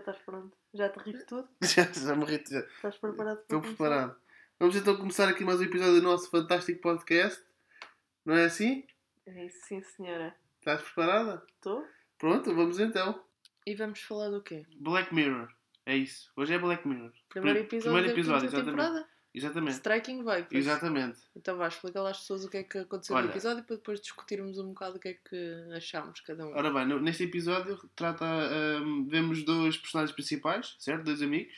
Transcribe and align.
estás 0.00 0.18
pronto? 0.18 0.56
Já 0.74 0.88
te 0.88 0.98
riste 1.00 1.24
tudo? 1.26 1.48
Já, 1.62 1.84
já 1.92 2.14
me 2.14 2.24
ri. 2.24 2.42
já. 2.48 2.60
Estás 2.60 2.96
preparado 2.98 3.36
para 3.36 3.42
Estou 3.56 3.60
preparado. 3.62 4.16
Vamos 4.58 4.76
então 4.76 4.96
começar 4.96 5.28
aqui 5.28 5.44
mais 5.44 5.60
um 5.60 5.64
episódio 5.64 5.94
do 5.96 6.02
nosso 6.02 6.30
fantástico 6.30 6.80
podcast. 6.80 7.42
Não 8.24 8.34
é 8.36 8.44
assim? 8.44 8.86
É 9.26 9.46
isso, 9.46 9.58
sim 9.66 9.82
senhora. 9.82 10.34
Estás 10.58 10.82
preparada? 10.82 11.42
Estou? 11.56 11.86
Pronto, 12.18 12.54
vamos 12.54 12.78
então. 12.78 13.22
E 13.66 13.74
vamos 13.74 14.00
falar 14.02 14.28
do 14.30 14.42
quê? 14.42 14.66
Black 14.76 15.14
Mirror. 15.14 15.48
É 15.86 15.96
isso. 15.96 16.30
Hoje 16.36 16.54
é 16.54 16.58
Black 16.58 16.86
Mirror. 16.86 17.12
Primeiro 17.28 17.58
Pri- 17.60 17.66
episódio 17.66 17.92
Primeiro 17.92 18.06
da 18.08 18.12
episódio, 18.12 18.48
quinta 18.48 18.56
exatamente. 18.62 18.86
temporada? 18.86 19.08
Exatamente. 19.32 19.74
Striking 19.74 20.18
Vipers. 20.18 20.52
Exatamente. 20.52 21.18
Então 21.36 21.56
vá, 21.56 21.68
explica 21.68 22.00
lá 22.02 22.10
às 22.10 22.18
pessoas 22.18 22.44
o 22.44 22.50
que 22.50 22.56
é 22.58 22.62
que 22.64 22.78
aconteceu 22.78 23.14
Olha. 23.14 23.26
no 23.26 23.32
episódio 23.32 23.62
para 23.64 23.76
depois 23.76 24.00
discutirmos 24.00 24.58
um 24.58 24.68
bocado 24.68 24.96
o 24.96 25.00
que 25.00 25.08
é 25.08 25.14
que 25.14 25.72
achámos 25.76 26.20
cada 26.20 26.46
um. 26.46 26.50
Ora 26.54 26.72
bem, 26.72 26.86
no- 26.86 27.00
neste 27.00 27.22
episódio 27.24 27.78
trata, 27.94 28.24
hum, 28.82 29.06
vemos 29.08 29.44
dois 29.44 29.76
personagens 29.76 30.12
principais, 30.14 30.74
certo? 30.80 31.04
Dois 31.04 31.22
amigos, 31.22 31.54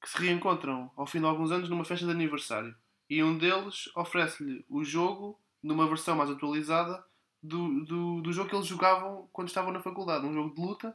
que 0.00 0.08
se 0.08 0.18
reencontram 0.18 0.90
ao 0.96 1.06
fim 1.06 1.18
de 1.18 1.26
alguns 1.26 1.50
anos 1.50 1.68
numa 1.68 1.84
festa 1.84 2.06
de 2.06 2.12
aniversário. 2.12 2.74
E 3.10 3.22
um 3.22 3.36
deles 3.36 3.90
oferece-lhe 3.96 4.64
o 4.68 4.84
jogo 4.84 5.40
numa 5.62 5.88
versão 5.88 6.14
mais 6.14 6.30
atualizada 6.30 7.04
do, 7.42 7.84
do, 7.84 8.20
do 8.20 8.32
jogo 8.32 8.48
que 8.48 8.54
eles 8.54 8.66
jogavam 8.66 9.28
quando 9.32 9.48
estavam 9.48 9.72
na 9.72 9.80
faculdade. 9.80 10.24
Um 10.24 10.32
jogo 10.34 10.54
de 10.54 10.60
luta, 10.60 10.94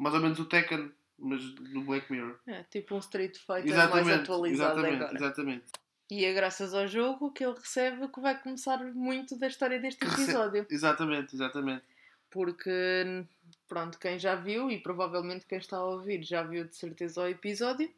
mais 0.00 0.14
ou 0.14 0.20
menos 0.20 0.38
o 0.40 0.44
Tekken, 0.46 0.90
mas 1.20 1.44
do 1.52 1.82
Black 1.82 2.10
Mirror. 2.10 2.36
É, 2.46 2.62
tipo 2.64 2.94
um 2.94 2.98
Street 2.98 3.36
Fighter 3.38 3.74
mais 3.90 4.08
atualizado 4.08 4.80
exatamente, 4.80 5.02
agora. 5.02 5.14
exatamente. 5.16 5.64
E 6.10 6.24
é 6.24 6.32
graças 6.32 6.74
ao 6.74 6.88
jogo 6.88 7.30
que 7.30 7.44
ele 7.44 7.54
recebe 7.54 8.08
que 8.08 8.20
vai 8.20 8.36
começar 8.40 8.78
muito 8.92 9.38
da 9.38 9.46
história 9.46 9.78
deste 9.78 10.04
episódio. 10.04 10.66
Exatamente, 10.70 11.34
exatamente. 11.36 11.84
Porque, 12.28 13.24
pronto, 13.68 13.98
quem 13.98 14.18
já 14.18 14.34
viu, 14.34 14.70
e 14.70 14.78
provavelmente 14.80 15.46
quem 15.46 15.58
está 15.58 15.76
a 15.76 15.84
ouvir 15.84 16.22
já 16.24 16.42
viu 16.42 16.64
de 16.64 16.74
certeza 16.76 17.22
o 17.22 17.28
episódio, 17.28 17.92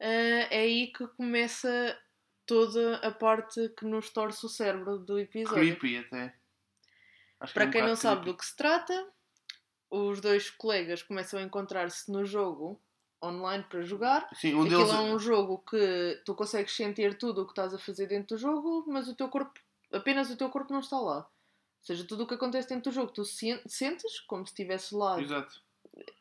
eh, 0.00 0.48
é 0.50 0.60
aí 0.60 0.86
que 0.88 1.06
começa 1.08 1.98
toda 2.46 2.96
a 2.98 3.10
parte 3.10 3.68
que 3.70 3.84
nos 3.86 4.10
torce 4.10 4.44
o 4.44 4.48
cérebro 4.48 4.98
do 4.98 5.18
episódio. 5.18 5.76
Creepy 5.76 5.98
até. 5.98 6.34
Acho 7.40 7.52
que 7.52 7.58
é 7.58 7.62
Para 7.62 7.68
um 7.68 7.70
quem 7.72 7.80
não 7.82 7.88
bocado 7.88 8.00
sabe 8.02 8.20
creepy. 8.22 8.32
do 8.32 8.38
que 8.38 8.46
se 8.46 8.56
trata, 8.56 9.06
os 9.90 10.20
dois 10.20 10.50
colegas 10.50 11.02
começam 11.02 11.38
a 11.38 11.42
encontrar-se 11.42 12.10
no 12.10 12.24
jogo 12.24 12.80
online 13.22 13.64
para 13.64 13.82
jogar. 13.82 14.28
Sim, 14.34 14.54
um 14.54 14.62
Aquilo 14.64 14.84
deles. 14.84 14.92
é 14.94 15.00
um 15.00 15.18
jogo 15.18 15.58
que 15.68 16.22
tu 16.26 16.34
consegues 16.34 16.74
sentir 16.74 17.16
tudo 17.16 17.42
o 17.42 17.46
que 17.46 17.52
estás 17.52 17.72
a 17.72 17.78
fazer 17.78 18.06
dentro 18.06 18.36
do 18.36 18.40
jogo, 18.40 18.84
mas 18.88 19.08
o 19.08 19.14
teu 19.14 19.28
corpo, 19.28 19.58
apenas 19.92 20.30
o 20.30 20.36
teu 20.36 20.50
corpo 20.50 20.72
não 20.72 20.80
está 20.80 20.98
lá. 20.98 21.18
Ou 21.18 21.86
seja, 21.86 22.04
tudo 22.06 22.24
o 22.24 22.26
que 22.26 22.34
acontece 22.34 22.68
dentro 22.68 22.90
do 22.90 22.94
jogo 22.94 23.12
tu 23.12 23.24
sen- 23.24 23.62
sentes 23.66 24.20
como 24.20 24.44
se 24.46 24.52
estivesse 24.52 24.94
lá 24.94 25.20
Exato. 25.20 25.62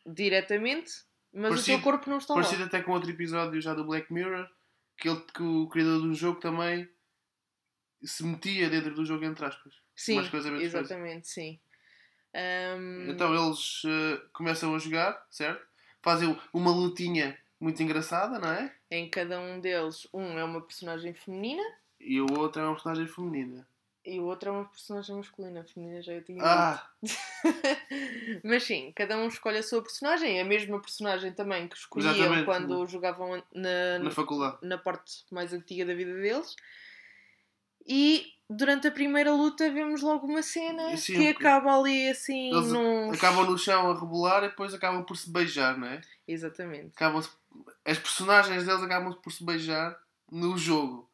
diretamente, 0.05 0.91
mas 1.33 1.45
o 1.51 1.55
Parecido- 1.55 1.77
teu 1.77 1.83
corpo 1.83 2.09
não 2.09 2.17
está 2.17 2.33
Parecido 2.33 2.61
lá. 2.61 2.67
até 2.67 2.81
com 2.81 2.91
outro 2.91 3.09
episódio 3.09 3.59
já 3.61 3.73
do 3.73 3.85
Black 3.85 4.11
Mirror, 4.13 4.47
que, 4.97 5.09
ele, 5.09 5.21
que 5.33 5.41
o 5.43 5.67
criador 5.67 6.01
do 6.01 6.13
jogo 6.13 6.39
também 6.39 6.87
se 8.03 8.23
metia 8.23 8.69
dentro 8.69 8.93
do 8.93 9.05
jogo, 9.05 9.23
entre 9.25 9.45
aspas. 9.45 9.73
Sim, 9.95 10.19
exatamente, 10.61 11.27
sim. 11.27 11.59
Ahm, 12.33 13.09
Então 13.11 13.33
eles 13.33 13.81
eh, 13.85 14.21
começam 14.33 14.73
a 14.75 14.79
jogar, 14.79 15.25
certo? 15.29 15.65
Fazem 16.01 16.37
uma 16.53 16.71
lutinha 16.71 17.37
muito 17.59 17.81
engraçada, 17.83 18.39
não 18.39 18.49
é? 18.51 18.73
Em 18.91 19.09
cada 19.09 19.39
um 19.39 19.59
deles, 19.59 20.07
um 20.13 20.37
é 20.37 20.43
uma 20.43 20.61
personagem 20.61 21.13
feminina 21.13 21.63
E 21.99 22.19
o 22.21 22.27
outro 22.39 22.61
é 22.61 22.65
uma 22.65 22.73
personagem 22.73 23.07
feminina. 23.07 23.65
e 24.05 24.19
o 24.19 24.25
outro 24.25 24.49
é 24.49 24.51
uma 24.51 24.65
personagem 24.65 25.15
masculina. 25.15 25.61
A 25.61 25.63
feminina 25.63 26.01
já 26.01 26.11
eu 26.13 26.23
tinha 26.23 26.43
Ah! 26.43 26.89
Mas 28.43 28.63
sim, 28.63 28.91
cada 28.95 29.17
um 29.17 29.27
escolhe 29.27 29.59
a 29.59 29.63
sua 29.63 29.81
personagem. 29.81 30.41
A 30.41 30.45
mesma 30.45 30.79
personagem 30.81 31.31
também 31.33 31.67
que 31.69 31.77
escolhiam 31.77 32.13
Exatamente. 32.13 32.45
quando 32.45 32.85
jogavam 32.87 33.41
na, 33.53 33.99
Na 33.99 34.11
faculdade. 34.11 34.57
na 34.61 34.77
parte 34.77 35.23
mais 35.31 35.53
antiga 35.53 35.85
da 35.85 35.93
vida 35.93 36.13
deles. 36.15 36.55
E 37.87 38.25
durante 38.55 38.87
a 38.87 38.91
primeira 38.91 39.33
luta 39.33 39.69
vemos 39.71 40.01
logo 40.01 40.27
uma 40.27 40.41
cena 40.41 40.95
Sim, 40.97 41.13
que 41.13 41.27
acaba 41.29 41.77
ali 41.77 42.09
assim 42.09 42.51
Eles 42.55 42.71
num... 42.71 43.11
acabam 43.11 43.45
no 43.45 43.57
chão 43.57 43.91
a 43.91 43.99
rebolar 43.99 44.43
e 44.43 44.49
depois 44.49 44.73
acabam 44.73 45.03
por 45.03 45.15
se 45.17 45.29
beijar, 45.31 45.77
não 45.77 45.87
é? 45.87 46.01
Exatamente. 46.27 46.91
Acabam 46.95 47.23
As 47.85 47.97
personagens 47.97 48.65
deles 48.65 48.83
acabam 48.83 49.13
por 49.13 49.31
se 49.31 49.43
beijar 49.45 49.97
no 50.31 50.57
jogo. 50.57 51.09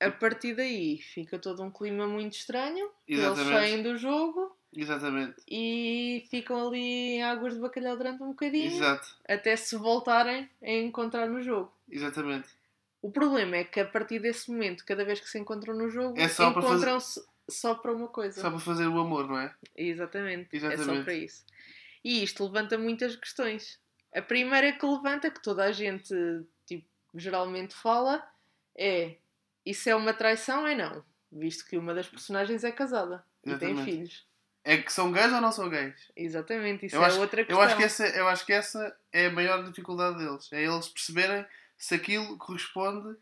A 0.00 0.10
partir 0.10 0.54
daí 0.54 0.98
fica 0.98 1.38
todo 1.38 1.62
um 1.62 1.70
clima 1.70 2.06
muito 2.08 2.34
estranho. 2.34 2.90
Eles 3.06 3.24
Exatamente. 3.24 3.52
saem 3.52 3.82
do 3.82 3.96
jogo 3.96 4.56
Exatamente. 4.74 5.36
e 5.48 6.26
ficam 6.28 6.66
ali 6.66 6.80
em 7.16 7.22
águas 7.22 7.54
de 7.54 7.60
bacalhau 7.60 7.96
durante 7.96 8.22
um 8.22 8.28
bocadinho 8.28 8.72
Exato. 8.72 9.16
até 9.28 9.54
se 9.54 9.76
voltarem 9.76 10.48
a 10.62 10.70
encontrar 10.70 11.28
no 11.28 11.40
jogo. 11.40 11.72
Exatamente. 11.88 12.48
O 13.02 13.10
problema 13.10 13.56
é 13.56 13.64
que 13.64 13.80
a 13.80 13.84
partir 13.84 14.20
desse 14.20 14.50
momento, 14.50 14.84
cada 14.86 15.04
vez 15.04 15.18
que 15.20 15.28
se 15.28 15.38
encontram 15.38 15.74
no 15.74 15.90
jogo, 15.90 16.18
É 16.18 16.28
para 16.28 16.28
fazer- 16.28 16.50
encontram-se 16.50 17.20
só 17.50 17.74
para 17.74 17.92
uma 17.92 18.06
coisa. 18.08 18.40
Só 18.40 18.48
para 18.48 18.60
fazer 18.60 18.86
o 18.86 18.98
amor, 19.00 19.26
não 19.28 19.38
é? 19.38 19.52
Exatamente. 19.76 20.56
É 20.56 20.60
só 20.60 20.66
Exatamente. 20.70 21.04
para 21.04 21.14
isso. 21.14 21.44
E 22.04 22.22
isto 22.22 22.44
levanta 22.44 22.78
muitas 22.78 23.16
questões. 23.16 23.80
A 24.14 24.22
primeira 24.22 24.72
que 24.72 24.86
levanta, 24.86 25.30
que 25.30 25.42
toda 25.42 25.64
a 25.64 25.72
gente 25.72 26.14
tipo, 26.66 26.86
geralmente 27.14 27.74
fala, 27.74 28.24
é 28.78 29.16
isso 29.66 29.88
é 29.90 29.94
uma 29.96 30.14
traição? 30.14 30.66
É 30.66 30.74
não. 30.74 31.04
Visto 31.30 31.66
que 31.66 31.76
uma 31.76 31.94
das 31.94 32.06
personagens 32.08 32.62
é 32.62 32.70
casada 32.70 33.24
e 33.42 33.54
tem 33.56 33.70
Exatamente. 33.70 33.84
filhos. 33.90 34.26
É 34.64 34.76
que 34.76 34.92
são 34.92 35.10
gays 35.10 35.32
ou 35.32 35.40
não 35.40 35.50
são 35.50 35.68
gays? 35.68 35.94
Exatamente, 36.14 36.86
isso 36.86 36.94
Eu 36.94 37.02
é 37.02 37.06
acho- 37.06 37.20
outra 37.20 37.40
Eu 37.40 37.46
questão. 37.46 37.62
acho, 37.64 37.76
que 37.76 37.82
essa, 37.82 38.06
eu 38.06 38.28
acho 38.28 38.46
que 38.46 38.52
essa 38.52 38.96
é 39.12 39.26
a 39.26 39.30
maior 39.30 39.64
dificuldade 39.64 40.18
deles. 40.18 40.48
É 40.52 40.62
eles 40.62 40.86
perceberem 40.88 41.44
se 41.82 41.96
aquilo 41.96 42.38
corresponde 42.38 43.18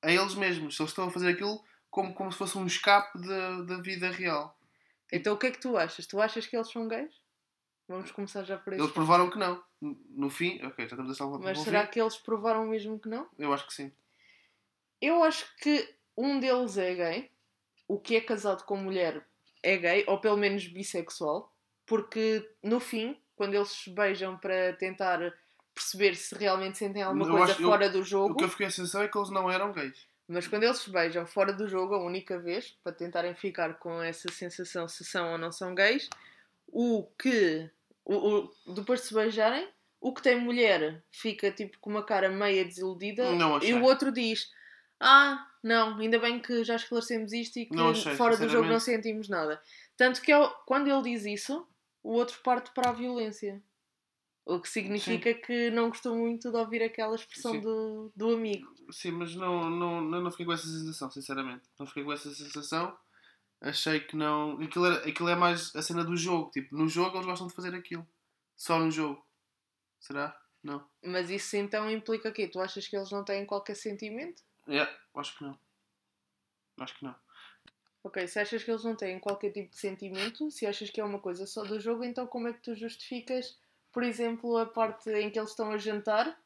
a 0.00 0.10
eles 0.10 0.34
mesmos. 0.34 0.74
Se 0.76 0.82
eles 0.82 0.92
estão 0.92 1.08
a 1.08 1.10
fazer 1.10 1.28
aquilo 1.28 1.62
como, 1.90 2.14
como 2.14 2.32
se 2.32 2.38
fosse 2.38 2.56
um 2.56 2.64
escape 2.64 3.18
da, 3.20 3.60
da 3.60 3.76
vida 3.82 4.10
real. 4.10 4.58
Então 5.12 5.34
o 5.34 5.36
que 5.38 5.48
é 5.48 5.50
que 5.50 5.60
tu 5.60 5.76
achas? 5.76 6.06
Tu 6.06 6.18
achas 6.18 6.46
que 6.46 6.56
eles 6.56 6.70
são 6.72 6.88
gays? 6.88 7.12
Vamos 7.86 8.10
começar 8.10 8.44
já 8.44 8.56
por 8.56 8.72
Eles 8.72 8.86
isso. 8.86 8.94
provaram 8.94 9.28
que 9.28 9.38
não. 9.38 9.62
No 10.08 10.30
fim, 10.30 10.54
ok, 10.64 10.86
já 10.88 10.94
estamos 10.94 11.10
a 11.10 11.14
salvar 11.14 11.40
Mas 11.40 11.58
será 11.58 11.84
fim. 11.84 11.90
que 11.92 12.00
eles 12.00 12.16
provaram 12.16 12.64
mesmo 12.64 12.98
que 12.98 13.10
não? 13.10 13.28
Eu 13.38 13.52
acho 13.52 13.66
que 13.66 13.74
sim. 13.74 13.92
Eu 14.98 15.22
acho 15.22 15.54
que 15.58 15.94
um 16.16 16.40
deles 16.40 16.78
é 16.78 16.94
gay, 16.94 17.30
o 17.86 18.00
que 18.00 18.16
é 18.16 18.22
casado 18.22 18.64
com 18.64 18.76
mulher 18.78 19.22
é 19.62 19.76
gay, 19.76 20.04
ou 20.08 20.18
pelo 20.18 20.38
menos 20.38 20.66
bissexual, 20.66 21.52
porque 21.84 22.48
no 22.62 22.80
fim, 22.80 23.20
quando 23.36 23.52
eles 23.52 23.68
se 23.68 23.90
beijam 23.90 24.38
para 24.38 24.72
tentar 24.74 25.20
perceber 25.74 26.14
se 26.14 26.34
realmente 26.34 26.78
sentem 26.78 27.02
alguma 27.02 27.26
Eu 27.26 27.30
coisa 27.32 27.52
acho- 27.52 27.62
eu- 27.62 27.68
fora 27.68 27.88
do 27.90 28.00
O 28.00 28.04
jogo, 28.04 28.36
que 28.36 28.44
eu 28.44 28.48
fiquei 28.48 28.66
a 28.66 28.70
sensação 28.70 29.02
é 29.02 29.08
que 29.08 29.16
eles 29.18 29.30
não 29.30 29.50
eram 29.50 29.72
gays. 29.72 30.06
mas 30.28 30.46
quando 30.46 30.62
eles 30.64 30.78
se 30.78 30.90
beijam 30.90 31.26
fora 31.26 31.52
do 31.52 31.68
jogo, 31.68 31.94
a 31.94 32.02
única 32.04 32.38
vez, 32.38 32.76
para 32.82 32.92
tentarem 32.92 33.34
ficar 33.34 33.74
com 33.78 34.02
essa 34.02 34.30
sensação 34.32 34.86
se 34.88 35.04
são 35.04 35.32
ou 35.32 35.38
não 35.38 35.50
são 35.52 35.74
gays, 35.74 36.08
o 36.68 37.04
que, 37.18 37.70
o, 38.04 38.14
o- 38.14 38.74
depois 38.74 39.00
de 39.00 39.06
se 39.08 39.14
beijarem, 39.14 39.68
o 40.00 40.12
que 40.12 40.22
tem 40.22 40.38
mulher 40.40 41.02
fica 41.10 41.50
tipo 41.50 41.78
com 41.80 41.90
uma 41.90 42.02
cara 42.04 42.28
meia 42.28 42.64
desiludida 42.64 43.30
Não 43.32 43.62
e 43.62 43.72
o 43.74 43.82
outro 43.82 44.10
diz: 44.10 44.50
Ah, 44.98 45.46
não, 45.62 45.98
ainda 45.98 46.18
bem 46.18 46.40
que 46.40 46.62
já 46.64 46.76
esclarecemos 46.76 47.32
isto 47.32 47.58
e 47.58 47.66
que 47.66 47.74
achei, 47.90 48.14
fora 48.16 48.36
do 48.36 48.48
jogo 48.48 48.68
não 48.68 48.80
sentimos 48.80 49.28
nada. 49.28 49.60
Tanto 49.96 50.20
que 50.22 50.32
ele- 50.32 50.50
quando 50.66 50.88
ele 50.88 51.02
diz 51.02 51.24
isso, 51.24 51.66
o 52.02 52.12
outro 52.12 52.40
parte 52.42 52.70
para 52.72 52.90
a 52.90 52.92
violência. 52.92 53.60
O 54.44 54.60
que 54.60 54.68
significa 54.68 55.32
que 55.34 55.70
não 55.70 55.88
gostou 55.88 56.16
muito 56.16 56.50
de 56.50 56.56
ouvir 56.56 56.82
aquela 56.82 57.14
expressão 57.14 57.52
Sim. 57.52 57.60
do, 57.60 58.12
do 58.14 58.34
amigo. 58.34 58.66
Sim, 58.90 59.12
mas 59.12 59.34
não, 59.36 59.70
não, 59.70 60.00
não, 60.00 60.20
não 60.20 60.30
fiquei 60.30 60.46
com 60.46 60.52
essa 60.52 60.66
sensação, 60.66 61.10
sinceramente. 61.10 61.62
Não 61.78 61.86
fiquei 61.86 62.02
com 62.02 62.12
essa 62.12 62.28
sensação. 62.34 62.96
Achei 63.60 64.00
que 64.00 64.16
não. 64.16 64.60
Aquilo, 64.60 64.86
era, 64.86 65.08
aquilo 65.08 65.28
é 65.28 65.36
mais 65.36 65.74
a 65.76 65.82
cena 65.82 66.04
do 66.04 66.16
jogo. 66.16 66.50
Tipo, 66.50 66.76
no 66.76 66.88
jogo 66.88 67.16
eles 67.16 67.26
gostam 67.26 67.46
de 67.46 67.54
fazer 67.54 67.74
aquilo. 67.74 68.06
Só 68.56 68.78
no 68.78 68.90
jogo. 68.90 69.24
Será? 70.00 70.36
Não. 70.62 70.84
Mas 71.04 71.30
isso 71.30 71.56
então 71.56 71.88
implica 71.88 72.32
quê? 72.32 72.48
Tu 72.48 72.58
achas 72.60 72.86
que 72.88 72.96
eles 72.96 73.10
não 73.10 73.24
têm 73.24 73.46
qualquer 73.46 73.76
sentimento? 73.76 74.42
É, 74.68 74.88
acho 75.14 75.38
que 75.38 75.44
não. 75.44 75.58
Acho 76.78 76.98
que 76.98 77.04
não. 77.04 77.14
Ok, 78.04 78.26
se 78.26 78.40
achas 78.40 78.64
que 78.64 78.70
eles 78.70 78.82
não 78.82 78.96
têm 78.96 79.20
qualquer 79.20 79.52
tipo 79.52 79.70
de 79.70 79.76
sentimento, 79.76 80.50
se 80.50 80.66
achas 80.66 80.90
que 80.90 81.00
é 81.00 81.04
uma 81.04 81.20
coisa 81.20 81.46
só 81.46 81.62
do 81.62 81.78
jogo, 81.78 82.02
então 82.02 82.26
como 82.26 82.48
é 82.48 82.52
que 82.52 82.60
tu 82.60 82.74
justificas, 82.74 83.56
por 83.92 84.02
exemplo, 84.02 84.56
a 84.56 84.66
parte 84.66 85.10
em 85.10 85.30
que 85.30 85.38
eles 85.38 85.50
estão 85.50 85.70
a 85.70 85.78
jantar 85.78 86.36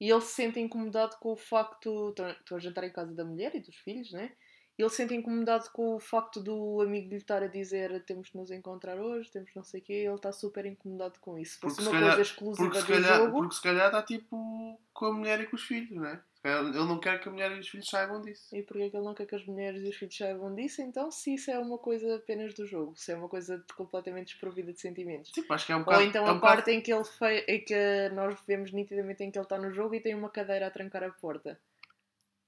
e 0.00 0.10
ele 0.10 0.20
se 0.20 0.34
sente 0.34 0.60
incomodado 0.60 1.16
com 1.18 1.32
o 1.32 1.36
facto. 1.36 2.14
Estão 2.40 2.56
a 2.56 2.60
jantar 2.60 2.84
em 2.84 2.92
casa 2.92 3.12
da 3.14 3.24
mulher 3.24 3.54
e 3.54 3.60
dos 3.60 3.76
filhos, 3.76 4.12
né? 4.12 4.32
E 4.76 4.82
ele 4.82 4.90
se 4.90 4.96
sente 4.96 5.14
incomodado 5.14 5.70
com 5.72 5.94
o 5.94 6.00
facto 6.00 6.42
do 6.42 6.80
amigo 6.82 7.08
lhe 7.08 7.16
estar 7.16 7.42
a 7.44 7.46
dizer 7.46 8.04
temos 8.04 8.30
de 8.30 8.36
nos 8.36 8.50
encontrar 8.50 8.98
hoje, 8.98 9.30
temos 9.30 9.50
não 9.54 9.62
sei 9.62 9.80
o 9.80 9.84
quê, 9.84 9.92
ele 9.92 10.14
está 10.16 10.32
super 10.32 10.66
incomodado 10.66 11.20
com 11.20 11.38
isso. 11.38 11.60
Porque 11.60 11.80
uma 11.80 11.86
se 11.86 11.90
calhar- 11.92 12.08
coisa 12.16 12.22
exclusiva 12.22 12.64
Porque 12.68 12.80
se, 12.80 12.86
do 12.86 12.92
calhar, 12.92 13.16
jogo. 13.18 13.38
porque 13.38 13.54
se 13.54 13.62
calhar 13.62 13.86
está 13.86 14.02
tipo 14.02 14.80
com 14.92 15.06
a 15.06 15.12
mulher 15.12 15.40
e 15.40 15.46
com 15.46 15.54
os 15.54 15.62
filhos, 15.62 15.92
não 15.92 16.04
é? 16.06 16.20
Se 16.33 16.33
Ele 16.44 16.72
não 16.84 17.00
quer 17.00 17.18
que 17.20 17.26
a 17.26 17.32
mulher 17.32 17.50
e 17.52 17.60
os 17.60 17.68
filhos 17.70 17.88
saibam 17.88 18.20
disso. 18.20 18.54
E 18.54 18.62
porquê 18.62 18.90
que 18.90 18.96
ele 18.96 19.04
não 19.06 19.14
quer 19.14 19.24
que 19.24 19.34
as 19.34 19.46
mulheres 19.46 19.82
e 19.82 19.88
os 19.88 19.96
filhos 19.96 20.14
saibam 20.14 20.54
disso? 20.54 20.82
Então, 20.82 21.10
se 21.10 21.32
isso 21.32 21.50
é 21.50 21.58
uma 21.58 21.78
coisa 21.78 22.16
apenas 22.16 22.52
do 22.52 22.66
jogo, 22.66 22.94
se 22.96 23.12
é 23.12 23.16
uma 23.16 23.30
coisa 23.30 23.64
completamente 23.74 24.32
desprovida 24.32 24.70
de 24.70 24.78
sentimentos. 24.78 25.30
Tipo, 25.30 25.54
acho 25.54 25.64
que 25.64 25.72
é 25.72 25.76
um 25.76 25.78
bocado. 25.82 26.02
Ou 26.02 26.06
então 26.06 26.26
é 26.26 26.32
um 26.32 26.36
a 26.36 26.40
parte 26.40 26.70
em 26.70 26.82
que 26.82 26.92
ele 26.92 27.04
fe... 27.04 27.46
em 27.48 27.64
que 27.64 28.08
nós 28.10 28.38
vemos 28.46 28.72
nitidamente 28.72 29.24
em 29.24 29.30
que 29.30 29.38
ele 29.38 29.44
está 29.46 29.56
no 29.56 29.72
jogo 29.72 29.94
e 29.94 30.00
tem 30.02 30.14
uma 30.14 30.28
cadeira 30.28 30.66
a 30.66 30.70
trancar 30.70 31.02
a 31.02 31.10
porta. 31.10 31.58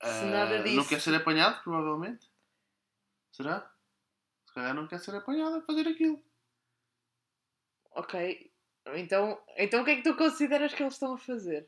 bocado, 0.03 0.07
se 0.13 0.25
ah, 0.25 0.27
nada 0.27 0.59
Não 0.59 0.65
disso- 0.65 0.89
quer 0.91 1.01
ser 1.01 1.15
apanhado, 1.15 1.63
provavelmente. 1.63 2.29
Será? 3.33 3.73
Se 4.47 4.53
calhar 4.53 4.75
não 4.75 4.87
quer 4.87 4.99
ser 5.01 5.15
apanhado 5.15 5.57
a 5.57 5.63
fazer 5.63 5.89
aquilo. 5.89 6.23
Ok. 7.93 8.53
Então, 8.95 9.43
então 9.57 9.81
o 9.81 9.85
que 9.87 9.91
é 9.93 9.97
que 9.97 10.03
tu 10.03 10.15
consideras 10.17 10.75
que 10.75 10.83
eles 10.83 10.93
estão 10.93 11.15
a 11.15 11.19
fazer? 11.19 11.67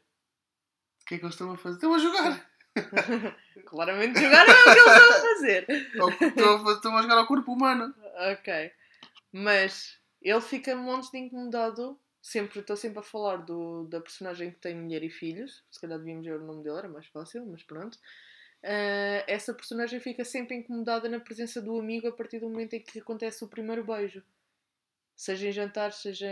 O 1.08 1.10
que 1.10 1.14
é 1.14 1.18
que 1.20 1.24
eles 1.24 1.34
estão 1.36 1.50
a 1.50 1.56
fazer? 1.56 1.76
Estão 1.76 1.94
a 1.94 1.98
jogar! 1.98 2.50
Claramente 3.64 4.20
jogar 4.20 4.46
não 4.46 4.54
é 4.54 4.60
o 4.60 4.64
que 4.64 4.78
eles 4.78 4.92
estão 4.92 5.08
a 5.08 5.20
fazer. 5.20 5.66
Que 5.66 5.72
estão, 5.72 6.68
a, 6.68 6.72
estão 6.74 6.96
a 6.98 7.00
jogar 7.00 7.16
ao 7.16 7.26
corpo 7.26 7.50
humano. 7.50 7.94
Ok. 8.30 8.70
Mas 9.32 9.98
ele 10.20 10.40
fica 10.42 10.76
montes 10.76 11.10
de 11.10 11.16
incomodado. 11.16 11.98
Sempre, 12.20 12.60
estou 12.60 12.76
sempre 12.76 12.98
a 12.98 13.02
falar 13.02 13.38
do, 13.38 13.84
da 13.84 14.02
personagem 14.02 14.50
que 14.50 14.58
tem 14.58 14.76
mulher 14.76 15.02
e 15.02 15.08
filhos. 15.08 15.64
Se 15.70 15.80
calhar 15.80 15.98
devíamos 15.98 16.26
ver 16.26 16.42
o 16.42 16.44
nome 16.44 16.62
dele, 16.62 16.76
era 16.76 16.88
mais 16.90 17.06
fácil, 17.06 17.46
mas 17.46 17.62
pronto. 17.62 17.98
Ah, 18.62 19.24
essa 19.26 19.54
personagem 19.54 20.00
fica 20.00 20.26
sempre 20.26 20.56
incomodada 20.56 21.08
na 21.08 21.20
presença 21.20 21.62
do 21.62 21.78
amigo 21.78 22.06
a 22.06 22.12
partir 22.12 22.38
do 22.38 22.50
momento 22.50 22.74
em 22.74 22.82
que 22.82 22.98
acontece 22.98 23.42
o 23.42 23.48
primeiro 23.48 23.82
beijo. 23.82 24.22
Seja 25.16 25.48
em 25.48 25.52
jantar, 25.52 25.90
seja 25.94 26.28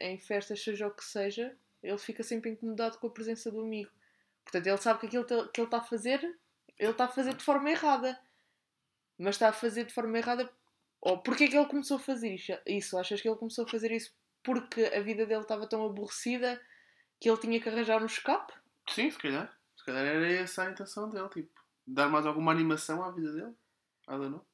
em 0.00 0.18
festas, 0.18 0.64
seja 0.64 0.88
o 0.88 0.90
que 0.90 1.04
seja, 1.04 1.56
ele 1.80 1.96
fica 1.96 2.24
sempre 2.24 2.50
incomodado 2.50 2.98
com 2.98 3.06
a 3.06 3.10
presença 3.10 3.52
do 3.52 3.60
amigo. 3.60 3.90
Portanto, 4.46 4.66
ele 4.66 4.76
sabe 4.78 5.00
que 5.00 5.06
aquilo 5.06 5.24
que 5.24 5.60
ele 5.60 5.66
está 5.66 5.78
a 5.78 5.82
fazer, 5.82 6.20
ele 6.78 6.90
está 6.92 7.06
a 7.06 7.08
fazer 7.08 7.34
de 7.34 7.44
forma 7.44 7.68
errada. 7.68 8.18
Mas 9.18 9.34
está 9.34 9.48
a 9.48 9.52
fazer 9.52 9.84
de 9.84 9.92
forma 9.92 10.16
errada 10.16 10.48
ou 11.00 11.18
porquê 11.18 11.44
é 11.44 11.48
que 11.48 11.56
ele 11.56 11.66
começou 11.66 11.98
a 11.98 12.00
fazer 12.00 12.34
isso? 12.34 12.52
isso? 12.66 12.98
Achas 12.98 13.20
que 13.20 13.28
ele 13.28 13.36
começou 13.36 13.64
a 13.64 13.68
fazer 13.68 13.92
isso 13.92 14.12
porque 14.42 14.84
a 14.86 15.00
vida 15.00 15.26
dele 15.26 15.42
estava 15.42 15.66
tão 15.68 15.84
aborrecida 15.84 16.60
que 17.20 17.28
ele 17.28 17.38
tinha 17.38 17.60
que 17.60 17.68
arranjar 17.68 18.02
um 18.02 18.06
escape? 18.06 18.52
Sim, 18.88 19.10
se 19.10 19.18
calhar. 19.18 19.56
Se 19.76 19.84
calhar 19.84 20.04
era 20.04 20.32
essa 20.32 20.64
a 20.64 20.70
intenção 20.70 21.10
dele. 21.10 21.28
Tipo, 21.28 21.50
dar 21.86 22.08
mais 22.08 22.26
alguma 22.26 22.52
animação 22.52 23.02
à 23.02 23.10
vida 23.10 23.32
dele. 23.32 23.54
I 24.08 24.12
don't 24.12 24.30
know. 24.30 24.46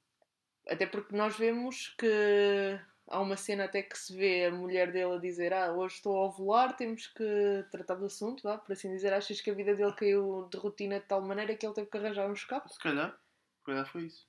Até 0.69 0.87
porque 0.87 1.15
nós 1.15 1.37
vemos 1.37 1.95
que 1.99 2.81
há 3.09 3.21
uma 3.21 3.37
cena 3.37 3.65
até 3.65 3.83
que 3.83 3.99
se 3.99 4.17
vê 4.17 4.47
a 4.47 4.51
mulher 4.51 4.91
dele 4.93 5.15
a 5.15 5.19
dizer 5.19 5.53
ah, 5.53 5.73
hoje 5.73 5.97
estou 5.97 6.17
a 6.17 6.27
ovular, 6.27 6.77
temos 6.77 7.07
que 7.09 7.65
tratar 7.71 7.95
do 7.97 8.07
assunto, 8.07 8.43
vá, 8.43 8.59
por 8.59 8.73
assim 8.73 8.91
dizer. 8.91 9.13
Achas 9.13 9.41
que 9.41 9.51
a 9.51 9.55
vida 9.55 9.75
dele 9.75 9.93
caiu 9.95 10.49
de 10.51 10.57
rotina 10.59 11.01
de 11.01 11.07
tal 11.07 11.21
maneira 11.23 11.55
que 11.57 11.67
ele 11.67 11.75
teve 11.75 11.89
que 11.91 11.97
arranjar 11.99 12.29
um 12.29 12.33
escape? 12.33 12.73
Se 12.73 12.79
calhar. 12.79 13.11
Se 13.59 13.65
calhar 13.65 13.87
foi 13.87 14.03
isso. 14.07 14.27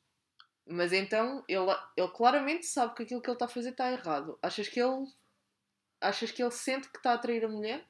Mas 0.65 0.93
então 0.93 1.43
ele, 1.47 1.71
ele 1.97 2.07
claramente 2.09 2.65
sabe 2.65 2.95
que 2.95 3.03
aquilo 3.03 3.21
que 3.21 3.29
ele 3.29 3.35
está 3.35 3.45
a 3.45 3.49
fazer 3.49 3.71
está 3.71 3.91
errado. 3.91 4.37
Achas 4.41 4.67
que 4.67 4.79
ele 4.79 5.05
achas 5.99 6.31
que 6.31 6.41
ele 6.41 6.51
sente 6.51 6.89
que 6.89 6.97
está 6.97 7.11
a 7.11 7.15
atrair 7.15 7.43
a 7.45 7.49
mulher? 7.49 7.85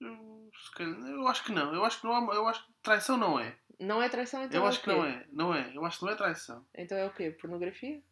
Eu, 0.00 0.50
calhar- 0.74 1.00
eu 1.00 1.26
acho 1.28 1.44
que 1.44 1.52
não. 1.52 1.74
Eu 1.74 1.84
acho 1.84 2.00
que 2.00 2.06
não 2.06 2.14
há, 2.30 2.34
Eu 2.34 2.46
acho 2.46 2.66
que 2.66 2.72
traição 2.82 3.16
não 3.16 3.38
é. 3.40 3.56
Não 3.80 4.02
é 4.02 4.08
traição, 4.08 4.42
então 4.42 4.60
eu 4.60 4.66
é 4.66 4.68
acho 4.68 4.82
que 4.82 4.88
não 4.88 5.04
é. 5.04 5.26
Não 5.30 5.54
é. 5.54 5.72
Eu 5.74 5.84
acho 5.84 5.98
que 5.98 6.04
não 6.04 6.12
é 6.12 6.16
traição. 6.16 6.66
Então 6.74 6.98
é 6.98 7.06
o 7.06 7.12
quê? 7.12 7.30
Pornografia? 7.30 8.02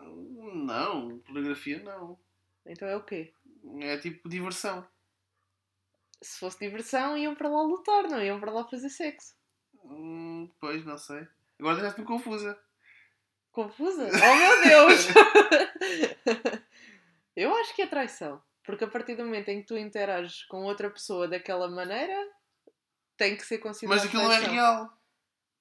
Não. 0.00 1.18
Pornografia 1.20 1.82
não. 1.82 2.18
Então 2.66 2.88
é 2.88 2.96
o 2.96 3.02
quê? 3.02 3.32
É 3.80 3.96
tipo 3.98 4.28
diversão. 4.28 4.86
Se 6.20 6.38
fosse 6.38 6.58
diversão, 6.58 7.16
iam 7.16 7.34
para 7.34 7.48
lá 7.48 7.62
lutar, 7.62 8.04
não 8.04 8.22
iam 8.22 8.40
para 8.40 8.50
lá 8.50 8.64
fazer 8.64 8.88
sexo. 8.88 9.34
Hum, 9.84 10.50
pois, 10.60 10.84
não 10.84 10.98
sei. 10.98 11.26
Agora 11.58 11.76
deixaste-me 11.76 12.06
confusa. 12.06 12.58
Confusa? 13.52 14.08
Oh 14.08 14.36
meu 14.36 14.62
Deus! 14.62 15.06
Eu 17.34 17.54
acho 17.56 17.74
que 17.74 17.82
é 17.82 17.86
traição. 17.86 18.42
Porque 18.64 18.84
a 18.84 18.88
partir 18.88 19.16
do 19.16 19.24
momento 19.24 19.48
em 19.48 19.60
que 19.60 19.66
tu 19.66 19.78
interages 19.78 20.42
com 20.44 20.64
outra 20.64 20.90
pessoa 20.90 21.26
daquela 21.26 21.68
maneira, 21.70 22.28
tem 23.16 23.36
que 23.36 23.46
ser 23.46 23.58
considerado 23.58 23.96
Mas 23.96 24.06
aquilo 24.06 24.22
não 24.24 24.32
é 24.32 24.38
real. 24.40 24.98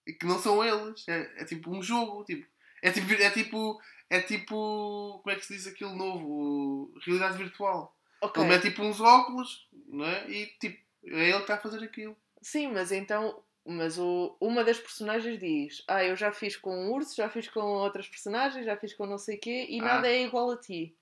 É 0.07 0.11
que 0.11 0.25
não 0.25 0.39
são 0.39 0.63
eles. 0.63 1.07
É, 1.07 1.41
é 1.41 1.45
tipo 1.45 1.71
um 1.71 1.81
jogo. 1.81 2.23
Tipo, 2.25 2.45
é 2.81 2.91
tipo. 2.91 3.13
É 3.13 3.29
tipo. 3.29 3.81
É 4.09 4.21
tipo. 4.21 5.19
Como 5.23 5.35
é 5.35 5.35
que 5.35 5.45
se 5.45 5.53
diz 5.55 5.67
aquilo 5.67 5.95
novo? 5.95 6.93
Realidade 7.05 7.37
virtual. 7.37 7.95
Ok. 8.21 8.41
Ele 8.41 8.49
mete 8.51 8.69
tipo 8.69 8.81
uns 8.83 8.99
óculos, 9.01 9.67
não 9.87 10.05
é? 10.05 10.29
E 10.29 10.47
tipo, 10.59 10.77
é 11.05 11.23
ele 11.29 11.33
que 11.33 11.39
está 11.41 11.55
a 11.55 11.59
fazer 11.59 11.83
aquilo. 11.83 12.15
Sim, 12.41 12.71
mas 12.71 12.91
então. 12.91 13.43
Mas 13.69 13.97
o, 13.99 14.37
uma 14.39 14.63
das 14.63 14.79
personagens 14.79 15.37
diz: 15.39 15.83
Ah, 15.89 16.03
eu 16.03 16.15
já 16.15 16.31
fiz 16.31 16.55
com 16.55 16.73
um 16.73 16.93
urso, 16.93 17.15
já 17.15 17.29
fiz 17.29 17.49
com 17.49 17.59
outras 17.59 18.07
personagens, 18.07 18.65
já 18.65 18.77
fiz 18.77 18.93
com 18.93 19.05
não 19.05 19.17
sei 19.17 19.35
o 19.35 19.39
quê 19.39 19.65
e 19.69 19.79
Ah. 19.81 19.83
nada 19.83 20.07
é 20.07 20.23
igual 20.23 20.51
a 20.51 20.57
ti. 20.57 20.95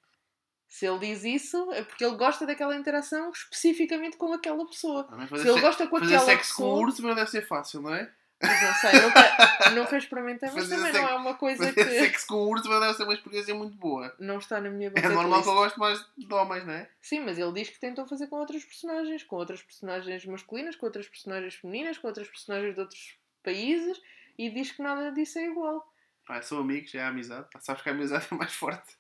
Se 0.68 0.88
ele 0.88 0.98
diz 0.98 1.24
isso, 1.24 1.72
é 1.74 1.84
porque 1.84 2.04
ele 2.04 2.16
gosta 2.18 2.44
daquela 2.44 2.76
interação 2.76 3.30
especificamente 3.30 4.18
com 4.18 4.34
aquela 4.34 4.66
pessoa. 4.66 5.08
Se 5.08 5.28
fazer, 5.28 5.50
ele 5.50 5.62
gosta 5.62 5.88
com 5.88 6.00
fazer 6.00 6.16
aquela 6.16 6.26
sexo 6.32 6.56
com 6.56 6.64
o 6.64 6.66
pessoa. 6.70 6.88
urso 6.88 7.02
não 7.04 7.14
deve 7.14 7.30
ser 7.30 7.48
fácil, 7.48 7.82
não 7.84 7.94
é? 7.94 8.12
Mas 8.42 8.62
não 8.62 8.74
sei, 8.76 9.02
nunca, 9.02 9.70
nunca 9.76 9.98
experimentei, 9.98 10.50
mas 10.50 10.64
Fazer 10.64 10.76
também 10.76 10.92
sexo- 10.92 11.08
não 11.08 11.10
é 11.10 11.16
uma 11.16 11.34
coisa 11.36 11.58
Fazer 11.68 11.74
que 11.74 11.84
sexo 12.00 12.28
com 12.28 12.36
o 12.36 12.50
urso 12.50 12.64
também 12.66 12.80
deve 12.82 12.94
ser 12.94 13.04
uma 13.04 13.14
experiência 13.14 13.56
muito 13.56 13.76
boa. 13.78 14.14
não 14.20 14.38
está 14.40 14.60
na 14.60 14.70
minha 14.70 14.88
É 14.88 14.90
bucket 14.90 15.12
normal 15.12 15.40
list. 15.40 15.44
que 15.44 15.50
eu 15.50 15.56
gosto 15.56 15.80
mais 15.80 16.06
de 16.18 16.34
homens, 16.34 16.66
não 16.66 16.74
é? 16.74 16.90
Sim, 17.02 17.22
mas 17.22 17.38
ele 17.38 17.52
diz 17.54 17.70
que 17.70 17.80
tentou 17.80 18.06
fazer 18.06 18.28
com 18.28 18.36
outras 18.36 18.64
personagens, 18.66 19.24
com 19.24 19.36
outras 19.38 19.62
personagens 19.64 20.26
masculinas, 20.26 20.76
com 20.76 20.86
outras 20.86 21.08
personagens 21.08 21.56
femininas, 21.56 21.98
com 21.98 22.08
outras 22.08 22.28
personagens 22.28 22.76
de 22.76 22.82
outros 22.82 23.16
países 23.42 24.02
e 24.38 24.50
diz 24.50 24.72
que 24.72 24.82
nada 24.82 25.12
disso 25.12 25.40
é 25.40 25.46
igual. 25.46 25.90
Pá, 26.28 26.42
são 26.42 26.60
amigos, 26.60 26.94
é 26.94 27.02
a 27.02 27.08
amizade. 27.08 27.48
Pá, 27.54 27.60
sabes 27.62 27.82
que 27.82 27.90
a 27.90 27.94
amizade 27.94 28.28
é 28.32 28.36
mais 28.36 28.54
forte. 28.54 28.96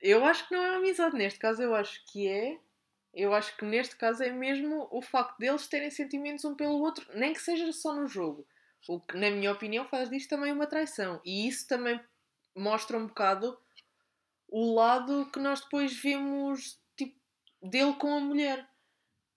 Eu 0.00 0.24
acho 0.24 0.48
que 0.48 0.54
não 0.54 0.62
é 0.62 0.74
amizade, 0.76 1.16
neste 1.16 1.38
caso 1.38 1.62
eu 1.62 1.74
acho 1.74 2.04
que 2.06 2.26
é. 2.26 2.58
Eu 3.14 3.34
acho 3.34 3.56
que 3.56 3.64
neste 3.64 3.96
caso 3.96 4.22
é 4.22 4.30
mesmo 4.30 4.88
o 4.90 5.02
facto 5.02 5.38
deles 5.38 5.66
terem 5.66 5.90
sentimentos 5.90 6.44
um 6.44 6.54
pelo 6.54 6.80
outro, 6.80 7.06
nem 7.14 7.32
que 7.32 7.40
seja 7.40 7.70
só 7.72 7.94
no 7.94 8.06
jogo. 8.06 8.46
O 8.88 8.98
que, 9.00 9.16
na 9.16 9.30
minha 9.30 9.52
opinião, 9.52 9.84
faz 9.86 10.08
disto 10.10 10.30
também 10.30 10.52
uma 10.52 10.66
traição. 10.66 11.20
E 11.24 11.46
isso 11.46 11.68
também 11.68 12.00
mostra 12.56 12.96
um 12.98 13.06
bocado 13.06 13.58
o 14.48 14.74
lado 14.74 15.30
que 15.32 15.38
nós 15.38 15.60
depois 15.60 15.94
vemos 15.96 16.78
tipo, 16.96 17.18
dele 17.62 17.94
com 17.94 18.14
a 18.16 18.20
mulher. 18.20 18.66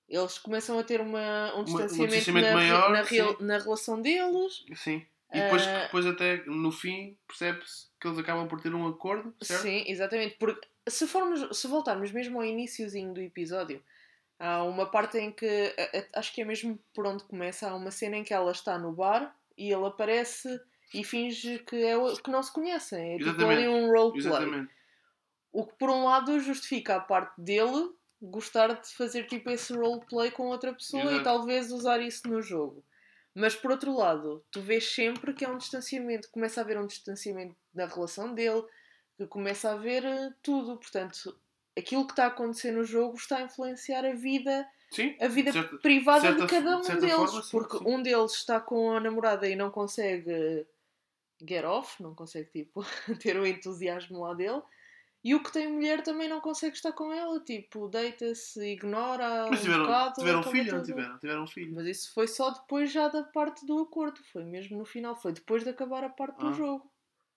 Eles 0.07 0.38
começam 0.38 0.77
a 0.77 0.83
ter 0.83 1.01
uma, 1.01 1.54
um 1.56 1.62
um 1.62 1.63
distanciamento, 1.63 2.13
distanciamento 2.16 2.48
na, 2.48 2.54
maior, 2.56 2.92
na, 2.92 3.01
real- 3.04 3.38
na 3.42 3.57
relação 3.57 4.01
deles. 4.01 4.66
Sim. 4.75 5.06
E 5.33 5.39
depois, 5.42 5.66
Ah. 5.68 5.83
depois 5.86 6.06
até 6.06 6.44
no 6.45 6.72
fim 6.72 7.18
percebe-se 7.27 7.88
que 8.00 8.07
eles 8.07 8.19
acabam 8.19 8.48
por 8.48 8.62
ter 8.62 8.74
um 8.74 8.88
acordo, 8.88 9.33
certo? 9.42 9.62
Sim, 9.63 9.83
exatamente. 9.88 10.36
Porque 10.38 10.65
se, 10.88 11.08
formos, 11.08 11.58
se 11.58 11.67
voltarmos 11.67 12.12
mesmo 12.12 12.38
ao 12.39 12.46
iníciozinho 12.46 13.13
do 13.13 13.20
episódio, 13.22 13.84
há 14.39 14.63
uma 14.63 14.86
parte 14.86 15.17
em 15.17 15.32
que 15.32 15.74
acho 16.13 16.34
que 16.34 16.41
é 16.41 16.46
mesmo 16.46 16.79
por 16.94 17.05
onde 17.08 17.24
começa, 17.24 17.70
há 17.70 17.75
uma 17.75 17.91
cena 17.91 18.17
em 18.17 18.24
que 18.24 18.34
ela 18.34 18.51
está 18.51 18.77
no 18.77 18.91
bar 18.91 19.36
e 19.58 19.72
ele 19.72 19.86
aparece 19.86 20.60
e 20.94 21.03
finge 21.03 21.60
que, 21.60 21.75
é, 21.75 21.96
que 22.24 22.29
não 22.29 22.44
se 22.44 22.53
conhecem. 22.53 23.15
É 23.15 23.17
tipo 23.17 23.29
Exatamente. 23.32 23.58
ali 23.63 23.67
um 23.67 23.88
roleplay. 23.91 24.20
Exatamente. 24.27 24.74
O 25.51 25.65
que 25.65 25.74
por 25.75 25.89
um 25.89 26.03
lado 26.05 26.39
justifica 26.39 26.98
a 26.98 27.00
parte 27.00 27.34
dele 27.41 27.89
gostar 28.22 28.67
de 28.79 28.88
fazer 28.94 29.25
tipo 29.27 29.50
esse 29.50 29.74
roleplay 29.74 30.29
com 30.32 30.44
outra 30.48 30.74
pessoa 30.74 31.03
e 31.03 31.08
Exato. 31.08 31.24
talvez 31.24 31.72
usar 31.72 32.00
isso 32.01 32.27
no 32.29 32.41
jogo. 32.41 32.84
Mas 33.36 33.54
por 33.56 33.70
outro 33.72 33.94
lado, 33.94 34.44
tu 34.50 34.62
vês 34.62 34.94
sempre 34.94 35.34
que 35.34 35.44
é 35.44 35.50
um 35.50 35.58
distanciamento, 35.58 36.30
começa 36.32 36.62
a 36.62 36.63
haver 36.63 36.77
um 36.80 36.88
distanciamento 36.88 37.54
da 37.74 37.86
relação 37.86 38.34
dele, 38.34 38.63
que 39.18 39.27
começa 39.27 39.70
a 39.70 39.74
haver 39.74 40.06
eh, 40.06 40.30
tudo. 40.42 40.77
Portanto, 40.77 41.38
aquilo 41.77 42.06
que 42.08 42.13
está 42.13 42.24
a 42.24 42.27
acontecer 42.27 42.72
no 42.72 42.86
jogo 42.86 43.15
está 43.18 43.38
a 43.38 43.42
influenciar 43.42 44.06
a 44.06 44.13
vida, 44.13 44.65
Sim. 44.89 45.18
a 45.20 45.27
vida 45.27 45.51
certa- 45.51 45.77
privada 45.80 46.22
certa- 46.22 46.46
de 46.46 46.48
cada 46.50 46.77
um 46.77 46.82
de 46.82 46.96
deles. 46.96 47.12
forma, 47.15 47.44
sim, 47.44 47.51
porque 47.51 47.77
sim. 47.77 47.84
um 47.86 48.01
deles 48.01 48.32
está 48.34 48.60
com 48.62 48.94
a 48.94 49.00
namorada 49.01 49.48
e 49.50 49.56
não 49.56 49.70
consegue 49.70 50.65
get 51.46 51.65
off, 51.65 52.01
não 52.01 52.15
consegue 52.15 52.50
tipo 52.50 52.82
ter 53.22 53.38
o 53.38 53.46
entusiasmo 53.46 54.22
lá 54.22 54.34
dele. 54.34 54.62
E 55.25 55.34
o 55.34 55.41
que 55.41 55.51
tem 55.51 55.67
mulher 55.67 56.03
também 56.03 56.29
não 56.29 56.39
consegue 56.39 56.75
estar 56.75 56.91
com 56.91 57.12
ela, 57.12 57.39
tipo, 57.44 57.88
deita-se, 57.88 58.63
ignora 58.74 59.48
Mas 59.50 59.60
um 59.60 59.63
tiveram, 59.63 59.84
bocado. 59.86 60.13
tiveram 60.13 60.44
filho, 60.44 60.72
não 60.75 60.84
tiveram? 60.84 61.17
Tiveram 61.17 61.44
um 61.44 61.48
filho. 61.48 61.74
Mas 61.74 61.88
isso 61.88 62.13
foi 62.13 62.27
só 62.27 62.51
depois 62.51 62.91
já 62.91 63.08
da 63.08 63.24
parte 63.24 63.65
do 63.65 63.79
acordo, 63.79 64.22
foi 64.32 64.44
mesmo 64.44 64.77
no 64.77 64.86
final, 64.86 65.15
foi 65.20 65.34
depois 65.34 65.63
de 65.63 65.70
acabar 65.72 66.03
a 66.03 66.10
parte 66.10 66.38
do 66.38 66.48
Ah. 66.50 66.53
jogo. 66.53 66.91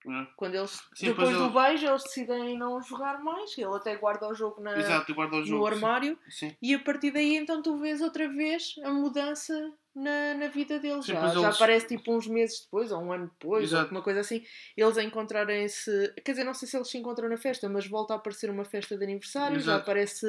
É. 0.07 0.27
Quando 0.37 0.55
eles, 0.55 0.79
Sim, 0.95 1.07
depois 1.07 1.29
pois 1.29 1.37
do 1.37 1.49
beijo, 1.49 1.87
eles 1.87 2.03
decidem 2.03 2.57
não 2.57 2.79
jogar 2.81 3.21
mais, 3.21 3.57
ele 3.57 3.75
até 3.75 3.97
guarda 3.97 4.29
o 4.29 4.33
jogo 4.33 4.61
na, 4.61 4.77
Exato, 4.77 5.13
guarda 5.13 5.35
o 5.35 5.39
no 5.39 5.45
jogo. 5.45 5.65
sim. 5.67 5.73
armário, 5.75 6.19
Sim. 6.29 6.55
e 6.61 6.73
a 6.75 6.79
partir 6.79 7.11
daí 7.11 7.35
então 7.35 7.61
tu 7.61 7.75
vês 7.77 7.99
outra 8.01 8.29
vez 8.29 8.75
a 8.85 8.91
mudança 8.91 9.73
na, 9.95 10.33
na 10.35 10.47
vida 10.47 10.79
deles. 10.79 11.05
Sim, 11.05 11.13
já, 11.13 11.27
já 11.27 11.39
eles- 11.47 11.55
aparece 11.55 11.87
tipo 11.87 12.13
uns 12.15 12.27
meses 12.27 12.61
depois, 12.61 12.91
ou 12.91 13.01
um 13.01 13.11
ano 13.11 13.27
depois, 13.27 13.73
ou 13.73 13.77
Exato. 13.79 13.91
uma 13.91 14.01
coisa 14.01 14.19
assim, 14.21 14.43
eles 14.77 14.97
a 14.97 15.03
encontrarem-se. 15.03 16.13
Quer 16.23 16.31
dizer, 16.31 16.43
não 16.43 16.53
sei 16.53 16.67
se 16.67 16.77
eles 16.77 16.87
se 16.89 16.97
encontram 16.97 17.27
na 17.29 17.37
festa, 17.37 17.67
mas 17.67 17.87
volta 17.87 18.13
a 18.13 18.17
aparecer 18.17 18.49
uma 18.49 18.65
festa 18.65 18.97
de 18.97 19.03
aniversário, 19.03 19.55
já 19.55 19.73
Exato. 19.73 19.81
aparece 19.83 20.25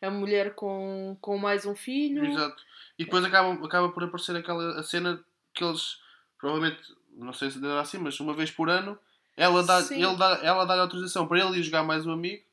a 0.00 0.10
mulher 0.10 0.54
com, 0.54 1.16
com 1.20 1.36
mais 1.38 1.66
um 1.66 1.74
filho. 1.74 2.24
Exato. 2.24 2.62
E 2.98 3.04
depois 3.04 3.24
acaba, 3.24 3.52
acaba 3.64 3.88
por 3.90 4.04
aparecer 4.04 4.36
aquela 4.36 4.78
a 4.78 4.82
cena 4.82 5.22
que 5.54 5.64
eles, 5.64 5.98
provavelmente, 6.38 6.80
não 7.14 7.32
sei 7.32 7.50
se 7.50 7.58
dará 7.60 7.80
assim, 7.80 7.98
mas 7.98 8.18
uma 8.20 8.34
vez 8.34 8.50
por 8.50 8.70
ano, 8.70 8.98
ela 9.36 9.62
dá, 9.62 9.80
Sim. 9.82 10.02
ele 10.02 10.16
dá, 10.16 10.40
ela 10.42 10.64
dá 10.64 10.80
autorização 10.80 11.26
para 11.26 11.40
ele 11.40 11.58
ir 11.58 11.62
jogar 11.62 11.82
mais 11.82 12.06
um 12.06 12.12
amigo 12.12 12.44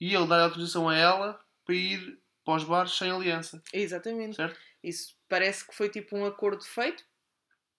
e 0.00 0.14
ele 0.14 0.26
dá 0.26 0.44
autorização 0.44 0.88
a 0.88 0.96
ela 0.96 1.40
para 1.64 1.74
ir 1.74 2.18
para 2.44 2.54
os 2.54 2.64
bares 2.64 2.92
sem 2.92 3.10
aliança. 3.10 3.62
Exatamente. 3.72 4.36
Certo? 4.36 4.58
Isso 4.82 5.14
parece 5.28 5.66
que 5.66 5.74
foi 5.74 5.88
tipo 5.88 6.16
um 6.16 6.24
acordo 6.26 6.64
feito, 6.64 7.04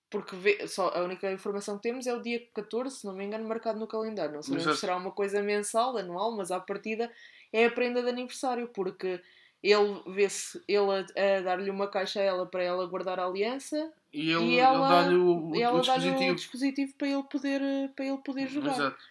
porque 0.10 0.36
vê- 0.36 0.68
só, 0.68 0.90
a 0.90 1.02
única 1.04 1.32
informação 1.32 1.76
que 1.78 1.84
temos 1.84 2.06
é 2.08 2.14
o 2.14 2.22
dia 2.22 2.40
14, 2.54 2.98
se 3.00 3.06
não 3.06 3.14
me 3.16 3.24
engano, 3.26 3.48
marcado 3.48 3.80
no 3.80 3.88
calendário. 3.88 4.36
Não 4.36 4.42
sabemos 4.44 4.64
se 4.76 4.80
será 4.82 4.96
uma 4.96 5.12
coisa 5.12 5.42
mensal, 5.42 5.98
anual, 5.98 6.36
mas 6.38 6.52
à 6.52 6.60
partida 6.60 7.12
é 7.52 7.66
a 7.66 7.72
prenda 7.72 8.02
de 8.04 8.10
aniversário, 8.10 8.68
porque 8.70 9.22
ele 9.62 10.04
vê-se 10.08 10.62
ele 10.68 10.92
a, 10.92 11.38
a 11.38 11.42
dar-lhe 11.42 11.70
uma 11.70 11.88
caixa 11.90 12.20
a 12.20 12.24
ela 12.24 12.46
para 12.46 12.62
ela 12.64 12.86
guardar 12.86 13.20
a 13.20 13.26
aliança 13.26 13.92
E 14.12 14.30
ele, 14.32 14.44
E 14.44 14.52
ele 14.52 14.60
ela- 14.60 14.88
dá-lhe 14.88 15.16
o, 15.16 15.50
o, 15.50 15.56
ela 15.56 15.82
dá-lhe 15.82 16.02
dispositivo. 16.12 16.32
o 16.32 16.36
dispositivo 16.36 16.94
para 16.98 17.08
ele 17.08 17.24
poder, 17.24 17.62
para 17.96 18.06
ele 18.06 18.18
poder 18.20 18.48
jogar. 18.48 18.74
Exato. 18.74 19.04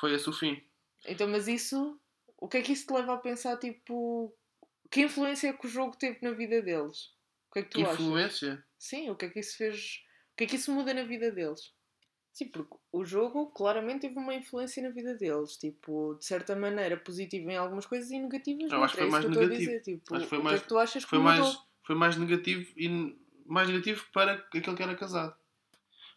Foi 0.00 0.14
esse 0.14 0.28
o 0.28 0.32
fim. 0.32 0.62
Então, 1.06 1.28
mas 1.28 1.48
isso, 1.48 1.98
o 2.38 2.48
que 2.48 2.58
é 2.58 2.62
que 2.62 2.72
isso 2.72 2.86
te 2.86 2.92
leva 2.92 3.14
a 3.14 3.18
pensar, 3.18 3.56
tipo, 3.58 4.32
que 4.90 5.02
influência 5.02 5.48
é 5.48 5.52
que 5.52 5.66
o 5.66 5.70
jogo 5.70 5.96
teve 5.96 6.18
na 6.22 6.30
vida 6.32 6.62
deles? 6.62 7.14
Que 7.56 7.60
é 7.60 7.62
que 7.62 7.70
tu 7.70 7.80
achas? 7.80 8.00
Influência? 8.00 8.64
Sim, 8.78 9.08
o 9.08 9.16
que 9.16 9.24
é 9.24 9.28
que 9.30 9.40
isso 9.40 9.56
fez? 9.56 10.02
O 10.32 10.36
que 10.36 10.44
é 10.44 10.46
que 10.46 10.56
isso 10.56 10.70
muda 10.70 10.92
na 10.92 11.04
vida 11.04 11.30
deles? 11.32 11.72
Sim, 12.30 12.48
porque 12.48 12.76
o 12.92 13.02
jogo 13.02 13.46
claramente 13.52 14.02
teve 14.02 14.18
uma 14.18 14.34
influência 14.34 14.82
na 14.82 14.90
vida 14.90 15.14
deles, 15.14 15.56
tipo, 15.56 16.16
de 16.18 16.26
certa 16.26 16.54
maneira 16.54 16.98
positiva 16.98 17.50
em 17.50 17.56
algumas 17.56 17.86
coisas 17.86 18.10
e 18.10 18.18
negativas 18.20 18.70
Eu 18.70 18.84
acho 18.84 18.92
que 18.92 18.98
foi 18.98 19.08
é 19.08 19.10
mais 19.10 19.24
negativo. 19.24 19.58
dizer. 19.58 19.80
Tipo, 19.80 20.14
Acho 20.14 20.24
que 20.24 20.28
foi 20.28 20.38
o 20.38 20.44
mais- 20.44 20.60
que 20.60 20.66
é 20.66 20.68
tu 20.68 20.78
achas 20.78 21.02
que 21.04 21.08
Foi 21.08 21.18
mudou? 21.18 21.32
mais, 21.38 21.58
foi 21.82 21.96
mais 21.96 22.16
negativo 22.18 22.70
e 22.76 23.16
mais 23.46 23.68
negativo 23.70 24.04
para 24.12 24.34
aquele 24.34 24.76
que 24.76 24.82
era 24.82 24.94
casado. 24.94 25.34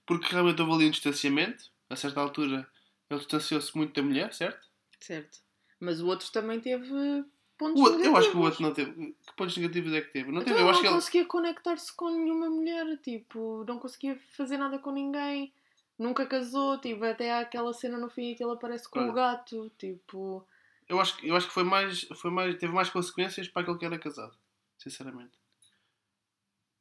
Porque 0.05 0.27
realmente 0.33 0.61
houve 0.61 0.73
ali 0.73 0.87
um 0.87 0.91
distanciamento. 0.91 1.71
A 1.89 1.95
certa 1.95 2.19
altura 2.19 2.69
ele 3.09 3.19
distanciou-se 3.19 3.73
muito 3.77 3.93
da 3.93 4.01
mulher, 4.05 4.33
certo? 4.33 4.67
Certo. 4.99 5.39
Mas 5.79 6.01
o 6.01 6.07
outro 6.07 6.29
também 6.33 6.59
teve 6.59 7.23
pontos 7.59 7.79
O 7.79 7.83
negativos. 7.83 8.07
eu 8.07 8.17
acho 8.17 8.31
que 8.31 8.37
o 8.37 8.41
outro 8.41 8.61
não 8.63 8.73
teve. 8.73 8.91
Que 9.27 9.33
pontos 9.35 9.55
negativos 9.57 9.93
é 9.93 10.01
que 10.01 10.11
teve? 10.11 10.31
Não 10.31 10.41
Então 10.41 10.45
teve. 10.53 10.55
Eu 10.59 10.61
ele 10.63 10.69
acho 10.71 10.77
não 10.77 10.81
que 10.81 10.87
ele. 10.87 10.95
conseguia 10.95 11.25
conectar-se 11.25 11.93
com 11.95 12.09
nenhuma 12.09 12.49
mulher, 12.49 12.97
tipo, 13.03 13.63
não 13.67 13.77
conseguia 13.77 14.17
fazer 14.35 14.57
nada 14.57 14.79
com 14.79 14.91
ninguém, 14.91 15.53
nunca 15.97 16.25
casou, 16.25 16.79
tipo, 16.79 17.03
até 17.05 17.31
há 17.31 17.41
aquela 17.41 17.71
cena 17.73 17.97
no 17.99 18.09
fim 18.09 18.31
em 18.31 18.35
que 18.35 18.43
ele 18.43 18.53
aparece 18.53 18.89
com 18.89 18.99
Olha. 18.99 19.11
o 19.11 19.13
gato, 19.13 19.71
tipo. 19.77 20.43
Eu 20.87 20.99
acho, 20.99 21.17
que- 21.17 21.27
eu 21.27 21.35
acho 21.35 21.45
que 21.47 21.53
foi 21.53 21.63
mais, 21.63 22.01
foi 22.15 22.31
mais. 22.31 22.55
Teve 22.57 22.73
mais 22.73 22.89
consequências 22.89 23.47
para 23.47 23.61
aquele 23.61 23.77
que 23.77 23.85
era 23.85 23.99
casado. 23.99 24.35
Sinceramente. 24.79 25.37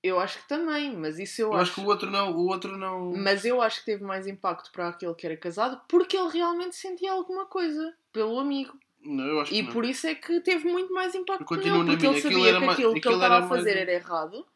Eu 0.01 0.21
acho 0.21 0.41
que 0.41 0.49
também, 0.49 0.97
mas 0.97 1.19
isso 1.19 1.43
eu, 1.43 1.49
Eu, 1.53 1.59
acho 1.59 1.75
que 1.75 1.81
o 1.81 1.87
outro 1.87 2.09
não. 2.09 2.33
O 2.37 2.47
outro 2.47 2.79
não. 2.79 3.13
Mas 3.17 3.45
eu 3.45 3.61
acho 3.61 3.81
que 3.81 3.87
teve 3.87 4.05
mais 4.05 4.27
impacto 4.29 4.71
para 4.71 4.89
aquele 4.89 5.13
que 5.15 5.27
era 5.27 5.37
casado 5.37 5.81
porque 5.89 6.17
ele 6.17 6.29
realmente 6.31 6.77
sentia 6.77 7.13
alguma 7.13 7.45
coisa 7.47 7.95
pelo 8.13 8.39
amigo. 8.39 8.79
Não, 9.09 9.25
eu 9.25 9.41
acho 9.41 9.53
E 9.53 9.57
que 9.57 9.63
não. 9.63 9.73
por 9.73 9.85
isso 9.85 10.07
é 10.07 10.15
que 10.15 10.41
teve 10.41 10.69
muito 10.69 10.93
mais 10.93 11.15
impacto 11.15 11.43
Eu 11.43 11.47
continuo 11.47 11.83
nele, 11.83 11.91
porque 11.97 12.07
ele 12.07 12.21
sabia 12.21 12.53
que 12.55 12.59
mais- 12.67 12.73
aquilo 12.79 13.01
que 13.01 13.09
ele 13.09 13.15
estava 13.15 13.39
a 13.39 13.49
fazer 13.49 13.75
mais- 13.75 13.83
era 13.89 13.93
errado. 13.93 14.47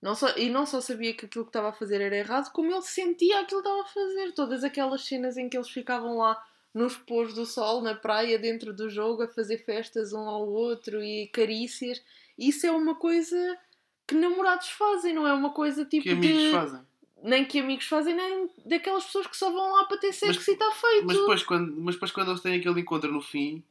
Não 0.00 0.14
só, 0.14 0.28
e 0.36 0.48
não 0.48 0.64
só 0.64 0.80
sabia 0.80 1.12
que 1.12 1.26
aquilo 1.26 1.44
que 1.44 1.50
estava 1.50 1.68
a 1.68 1.72
fazer 1.72 2.00
era 2.00 2.16
errado, 2.16 2.50
como 2.52 2.72
ele 2.72 2.80
sentia 2.82 3.40
aquilo 3.40 3.62
que 3.62 3.68
estava 3.68 3.82
a 3.82 3.92
fazer. 3.92 4.32
Todas 4.32 4.64
aquelas 4.64 5.04
cenas 5.04 5.36
em 5.36 5.48
que 5.48 5.56
eles 5.56 5.68
ficavam 5.68 6.16
lá 6.16 6.42
nos 6.72 6.96
pôs 6.96 7.34
do 7.34 7.44
sol, 7.44 7.82
na 7.82 7.94
praia, 7.94 8.38
dentro 8.38 8.72
do 8.72 8.88
jogo, 8.88 9.22
a 9.24 9.28
fazer 9.28 9.58
festas 9.58 10.12
um 10.12 10.20
ao 10.28 10.48
outro 10.48 11.02
e 11.02 11.26
carícias. 11.28 12.02
Isso 12.38 12.66
é 12.66 12.70
uma 12.70 12.94
coisa 12.94 13.58
que 14.06 14.14
namorados 14.14 14.68
fazem, 14.70 15.12
não 15.12 15.26
é 15.26 15.34
uma 15.34 15.50
coisa 15.52 15.84
tipo 15.84 16.04
que 16.04 16.10
amigos 16.10 16.38
de 16.44 16.50
fazem. 16.52 16.80
Nem 17.22 17.44
que 17.44 17.58
amigos 17.60 17.86
fazem, 17.86 18.14
nem 18.14 18.50
daquelas 18.66 19.04
pessoas 19.04 19.26
que 19.26 19.36
só 19.36 19.50
vão 19.50 19.72
lá 19.72 19.84
para 19.84 19.98
ter 19.98 20.12
sexo 20.12 20.38
Mas- 20.40 20.48
e 20.48 20.52
está 20.52 20.70
feito. 20.72 21.06
Mas 21.06 21.16
depois, 21.18 21.42
quando, 21.42 21.76
mas 21.80 21.94
depois 21.94 22.12
quando 22.12 22.30
eles 22.30 22.40
têm 22.40 22.58
aquele 22.58 22.80
encontro 22.80 23.10
no 23.12 23.20
fim, 23.20 23.62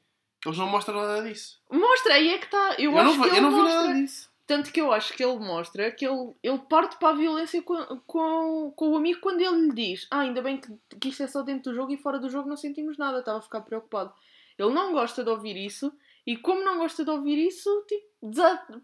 eles 0.45 0.57
não 0.57 0.67
mostram 0.67 0.95
nada 1.01 1.21
disso. 1.27 1.59
Mostra, 1.71 2.13
aí 2.13 2.29
é 2.29 2.37
que 2.37 2.45
está. 2.45 2.75
Eu, 2.77 2.91
Eu, 2.91 2.97
acho 2.99 3.17
não, 3.17 3.29
que 3.29 3.35
eu 3.37 3.41
não 3.41 3.49
vi 3.51 3.55
mostra. 3.57 3.81
nada 3.81 3.93
disso. 3.93 4.29
Tanto 4.47 4.71
que 4.71 4.81
eu 4.81 4.91
acho 4.91 5.13
que 5.13 5.23
ele 5.23 5.37
mostra 5.37 5.91
que 5.91 6.07
ele, 6.07 6.33
ele 6.41 6.57
parte 6.67 6.97
para 6.97 7.09
a 7.09 7.13
violência 7.13 7.61
com, 7.61 7.75
com, 8.07 8.73
com 8.75 8.89
o 8.89 8.97
amigo 8.97 9.19
quando 9.21 9.41
ele 9.41 9.67
lhe 9.67 9.73
diz: 9.73 10.07
Ah, 10.09 10.21
ainda 10.21 10.41
bem 10.41 10.57
que, 10.59 10.73
que 10.99 11.09
isto 11.09 11.21
é 11.21 11.27
só 11.27 11.43
dentro 11.43 11.71
do 11.71 11.75
jogo 11.75 11.91
e 11.91 11.97
fora 11.97 12.17
do 12.17 12.29
jogo 12.29 12.49
não 12.49 12.57
sentimos 12.57 12.97
nada, 12.97 13.19
estava 13.19 13.37
a 13.37 13.41
ficar 13.41 13.61
preocupado. 13.61 14.11
Ele 14.57 14.73
não 14.73 14.91
gosta 14.91 15.23
de 15.23 15.29
ouvir 15.29 15.55
isso 15.55 15.93
e, 16.25 16.35
como 16.35 16.63
não 16.65 16.77
gosta 16.79 17.03
de 17.05 17.11
ouvir 17.11 17.37
isso, 17.47 17.69
tipo, 17.87 18.05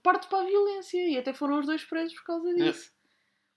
parte 0.03 0.27
para 0.27 0.41
a 0.43 0.45
violência 0.45 0.97
e 1.09 1.17
até 1.17 1.33
foram 1.33 1.59
os 1.59 1.65
dois 1.65 1.83
presos 1.83 2.13
por 2.19 2.25
causa 2.25 2.53
disso. 2.53 2.91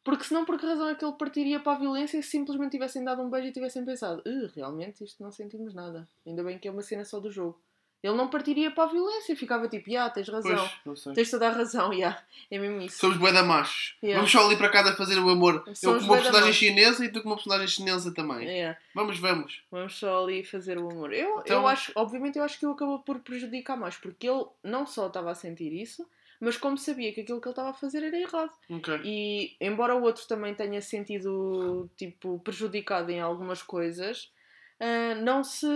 Porque 0.08 0.24
senão, 0.24 0.42
por 0.46 0.58
que 0.58 0.64
razão 0.64 0.88
é 0.88 0.94
que 0.94 1.04
ele 1.04 1.12
partiria 1.12 1.60
para 1.60 1.72
a 1.76 1.78
violência 1.78 2.22
se 2.22 2.30
simplesmente 2.30 2.70
tivessem 2.70 3.04
dado 3.04 3.20
um 3.20 3.28
beijo 3.28 3.48
e 3.48 3.52
tivessem 3.52 3.84
pensado: 3.84 4.22
"Uh, 4.26 4.50
realmente 4.56 5.04
isto 5.04 5.22
não 5.22 5.30
sentimos 5.30 5.74
nada, 5.74 6.08
ainda 6.26 6.42
bem 6.42 6.58
que 6.58 6.66
é 6.66 6.70
uma 6.70 6.80
cena 6.80 7.04
só 7.04 7.20
do 7.20 7.30
jogo. 7.30 7.60
Ele 8.02 8.14
não 8.14 8.28
partiria 8.28 8.70
para 8.70 8.84
a 8.84 8.86
violência, 8.86 9.36
ficava 9.36 9.68
tipo: 9.68 9.90
Ya, 9.90 10.08
tens 10.08 10.26
razão. 10.30 10.66
Pois. 10.82 11.04
Tens 11.14 11.30
toda 11.30 11.48
a 11.48 11.52
razão, 11.52 11.92
já. 11.92 12.22
É 12.50 12.58
mesmo 12.58 12.80
isso. 12.80 13.00
Somos 13.00 13.18
bué 13.18 13.32
da 13.32 13.42
machos. 13.42 13.96
Yeah. 14.02 14.18
Vamos 14.20 14.32
só 14.32 14.46
ali 14.46 14.56
para 14.56 14.70
casa 14.70 14.96
fazer 14.96 15.18
o 15.18 15.28
amor. 15.28 15.62
Eu 15.66 15.74
Somos 15.74 16.00
com 16.02 16.08
bué 16.08 16.16
uma 16.16 16.22
personagem 16.22 16.52
chinesa 16.54 17.04
e 17.04 17.12
tu 17.12 17.20
com 17.20 17.28
uma 17.28 17.36
personagem 17.36 17.66
chinesa 17.68 18.14
também. 18.14 18.48
É, 18.48 18.78
Vamos, 18.94 19.18
vamos. 19.18 19.62
vamos 19.70 19.94
só 19.98 20.22
ali 20.24 20.42
fazer 20.42 20.78
o 20.78 20.88
amor. 20.90 21.12
Eu, 21.12 21.40
Então- 21.40 21.60
eu 21.60 21.66
acho, 21.68 21.92
obviamente, 21.94 22.38
eu 22.38 22.44
acho 22.44 22.58
que 22.58 22.64
ele 22.64 22.72
acabou 22.72 23.00
por 23.00 23.18
prejudicar 23.18 23.76
mais, 23.76 23.96
porque 23.98 24.26
ele 24.26 24.46
não 24.64 24.86
só 24.86 25.08
estava 25.08 25.30
a 25.32 25.34
sentir 25.34 25.70
isso, 25.72 26.08
mas 26.40 26.56
como 26.56 26.78
sabia 26.78 27.12
que 27.12 27.20
aquilo 27.20 27.40
que 27.40 27.48
ele 27.48 27.52
estava 27.52 27.70
a 27.70 27.74
fazer 27.74 28.02
era 28.02 28.18
errado. 28.18 28.52
Ok. 28.70 29.00
E 29.04 29.56
embora 29.60 29.96
o 29.96 30.02
outro 30.02 30.26
também 30.26 30.54
tenha 30.54 30.80
sentido 30.80 31.90
tipo 31.96 32.38
prejudicado 32.40 33.10
em 33.10 33.20
algumas 33.20 33.62
coisas, 33.62 34.32
ah, 34.80 35.14
não 35.16 35.42
se 35.42 35.66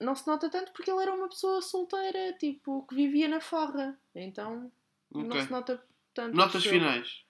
não 0.00 0.14
se 0.14 0.26
nota 0.26 0.50
tanto 0.50 0.72
porque 0.72 0.90
ele 0.90 1.02
era 1.02 1.14
uma 1.14 1.28
pessoa 1.28 1.62
solteira, 1.62 2.32
tipo, 2.34 2.86
que 2.86 2.94
vivia 2.94 3.28
na 3.28 3.40
farra. 3.40 3.98
Então 4.14 4.70
não 5.10 5.26
ok. 5.26 5.42
se 5.42 5.50
nota 5.50 5.82
tanto. 6.12 6.36
Notas 6.36 6.64
finais. 6.64 7.24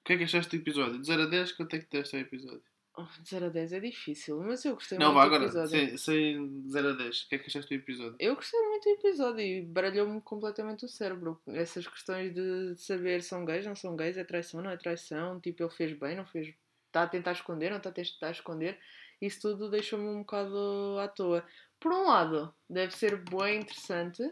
O 0.00 0.04
que 0.04 0.12
é 0.12 0.18
que 0.18 0.24
achaste 0.24 0.56
do 0.56 0.62
episódio? 0.62 1.00
De 1.00 1.06
0 1.06 1.22
a 1.22 1.26
10, 1.26 1.52
quanto 1.52 1.74
é 1.74 1.78
que 1.78 1.90
deste 1.90 2.14
ao 2.14 2.22
episódio? 2.22 2.62
Oh, 2.96 3.02
de 3.20 3.28
0 3.28 3.46
a 3.46 3.48
10 3.48 3.72
é 3.72 3.80
difícil, 3.80 4.40
mas 4.40 4.64
eu 4.64 4.74
gostei 4.74 4.96
não, 4.98 5.12
muito 5.12 5.16
vá 5.16 5.22
do 5.22 5.34
agora. 5.34 5.44
episódio. 5.44 5.68
Sem, 5.68 5.96
sem 5.98 6.62
de 6.62 6.70
0 6.70 6.88
a 6.90 6.92
10. 6.92 7.22
O 7.22 7.28
que 7.28 7.34
é 7.34 7.38
que 7.38 7.46
achaste 7.48 7.76
do 7.76 7.80
episódio? 7.80 8.16
Eu 8.20 8.36
gostei 8.36 8.60
muito 8.60 8.84
do 8.84 8.90
episódio 8.90 9.40
e 9.40 9.62
baralhou-me 9.62 10.20
completamente 10.20 10.84
o 10.84 10.88
cérebro. 10.88 11.40
Essas 11.48 11.88
questões 11.88 12.32
de 12.32 12.76
saber 12.76 13.22
são 13.22 13.44
gays, 13.44 13.66
não 13.66 13.74
são 13.74 13.96
gays, 13.96 14.16
é 14.16 14.22
traição, 14.22 14.62
não 14.62 14.70
é 14.70 14.76
traição, 14.76 15.40
tipo, 15.40 15.64
ele 15.64 15.70
fez 15.70 15.92
bem, 15.98 16.16
não 16.16 16.24
fez. 16.24 16.54
Está 16.86 17.02
a 17.02 17.08
tentar 17.08 17.32
esconder, 17.32 17.70
não 17.70 17.78
está 17.78 17.90
a 17.90 17.92
tentar 17.92 18.30
esconder. 18.30 18.78
Isso 19.20 19.40
tudo 19.40 19.68
deixou-me 19.68 20.06
um 20.06 20.18
bocado 20.20 20.98
à 21.00 21.08
toa. 21.08 21.44
Por 21.80 21.92
um 21.92 22.06
lado, 22.06 22.54
deve 22.70 22.96
ser 22.96 23.16
bem 23.16 23.60
interessante 23.60 24.22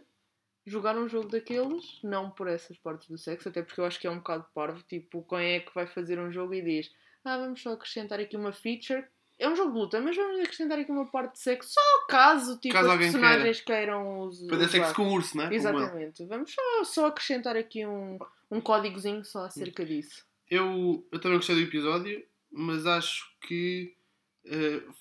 jogar 0.65 0.97
um 0.97 1.09
jogo 1.09 1.29
daqueles, 1.29 1.99
não 2.03 2.31
por 2.31 2.47
essas 2.47 2.79
partes 2.79 3.09
do 3.09 3.19
sexo, 3.19 3.49
até 3.49 3.63
porque 3.63 3.81
eu 3.81 3.85
acho 3.85 3.99
que 3.99 4.07
é 4.07 4.11
um 4.11 4.19
bocado 4.19 4.47
parvo. 4.55 4.83
Tipo, 4.85 5.27
quem 5.29 5.55
é 5.55 5.61
que 5.61 5.75
vai 5.75 5.87
fazer 5.87 6.21
um 6.21 6.31
jogo 6.31 6.55
e 6.55 6.63
diz: 6.63 6.91
Ah, 7.25 7.39
vamos 7.39 7.63
só 7.63 7.73
acrescentar 7.73 8.19
aqui 8.21 8.37
uma 8.37 8.53
feature. 8.53 9.05
É 9.39 9.49
um 9.49 9.57
jogo 9.57 9.73
de 9.73 9.79
luta, 9.79 10.01
mas 10.01 10.15
vamos 10.17 10.41
acrescentar 10.41 10.79
aqui 10.79 10.91
uma 10.93 11.07
parte 11.07 11.33
de 11.33 11.41
sexo 11.41 11.73
só 11.73 11.81
caso, 12.09 12.59
tipo, 12.61 12.75
Caso 12.75 12.91
os 12.91 12.97
personagens 12.99 13.61
queiram 13.61 14.21
os, 14.21 14.39
Fazer 14.41 14.57
usar. 14.57 14.69
sexo 14.69 14.95
com 14.95 15.03
o 15.09 15.13
urso, 15.15 15.37
não 15.37 15.45
é? 15.45 15.47
Como 15.47 15.57
ele. 15.57 15.57
Exatamente. 15.69 16.25
Vamos 16.27 16.53
só, 16.55 16.85
só 16.85 17.07
acrescentar 17.07 17.57
aqui 17.57 17.85
um, 17.87 18.19
um 18.51 18.61
códigozinho 18.61 19.25
só 19.25 19.47
acerca 19.47 19.85
disso. 19.85 20.25
Eu, 20.49 21.05
eu 21.11 21.19
também 21.21 21.39
gostei 21.39 21.57
do 21.57 21.63
episódio, 21.63 22.25
mas 22.51 22.87
acho 22.87 23.25
que 23.41 23.97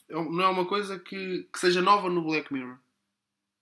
é 0.09 0.17
um- 0.17 0.31
não 0.31 0.43
é 0.43 0.47
uma 0.47 0.65
coisa 0.65 0.97
que, 0.97 1.47
que 1.51 1.59
seja 1.59 1.81
nova 1.81 2.09
no 2.09 2.23
Black 2.23 2.51
Mirror. 2.53 2.77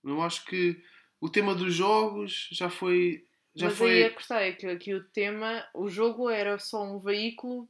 Não 0.02 0.22
acho 0.22 0.44
que 0.46 0.82
o 1.20 1.28
tema 1.28 1.54
dos 1.54 1.74
jogos 1.74 2.48
já 2.52 2.70
foi. 2.70 3.26
Já 3.54 3.66
Mas 3.66 3.76
foi. 3.76 3.90
aí 3.90 4.04
a 4.04 4.10
questão 4.14 4.36
é 4.38 4.52
que 4.52 4.66
aqui 4.66 4.94
o 4.94 5.02
tema, 5.04 5.66
o 5.74 5.88
jogo 5.90 6.30
era 6.30 6.58
só 6.58 6.82
um 6.84 6.98
veículo 7.00 7.68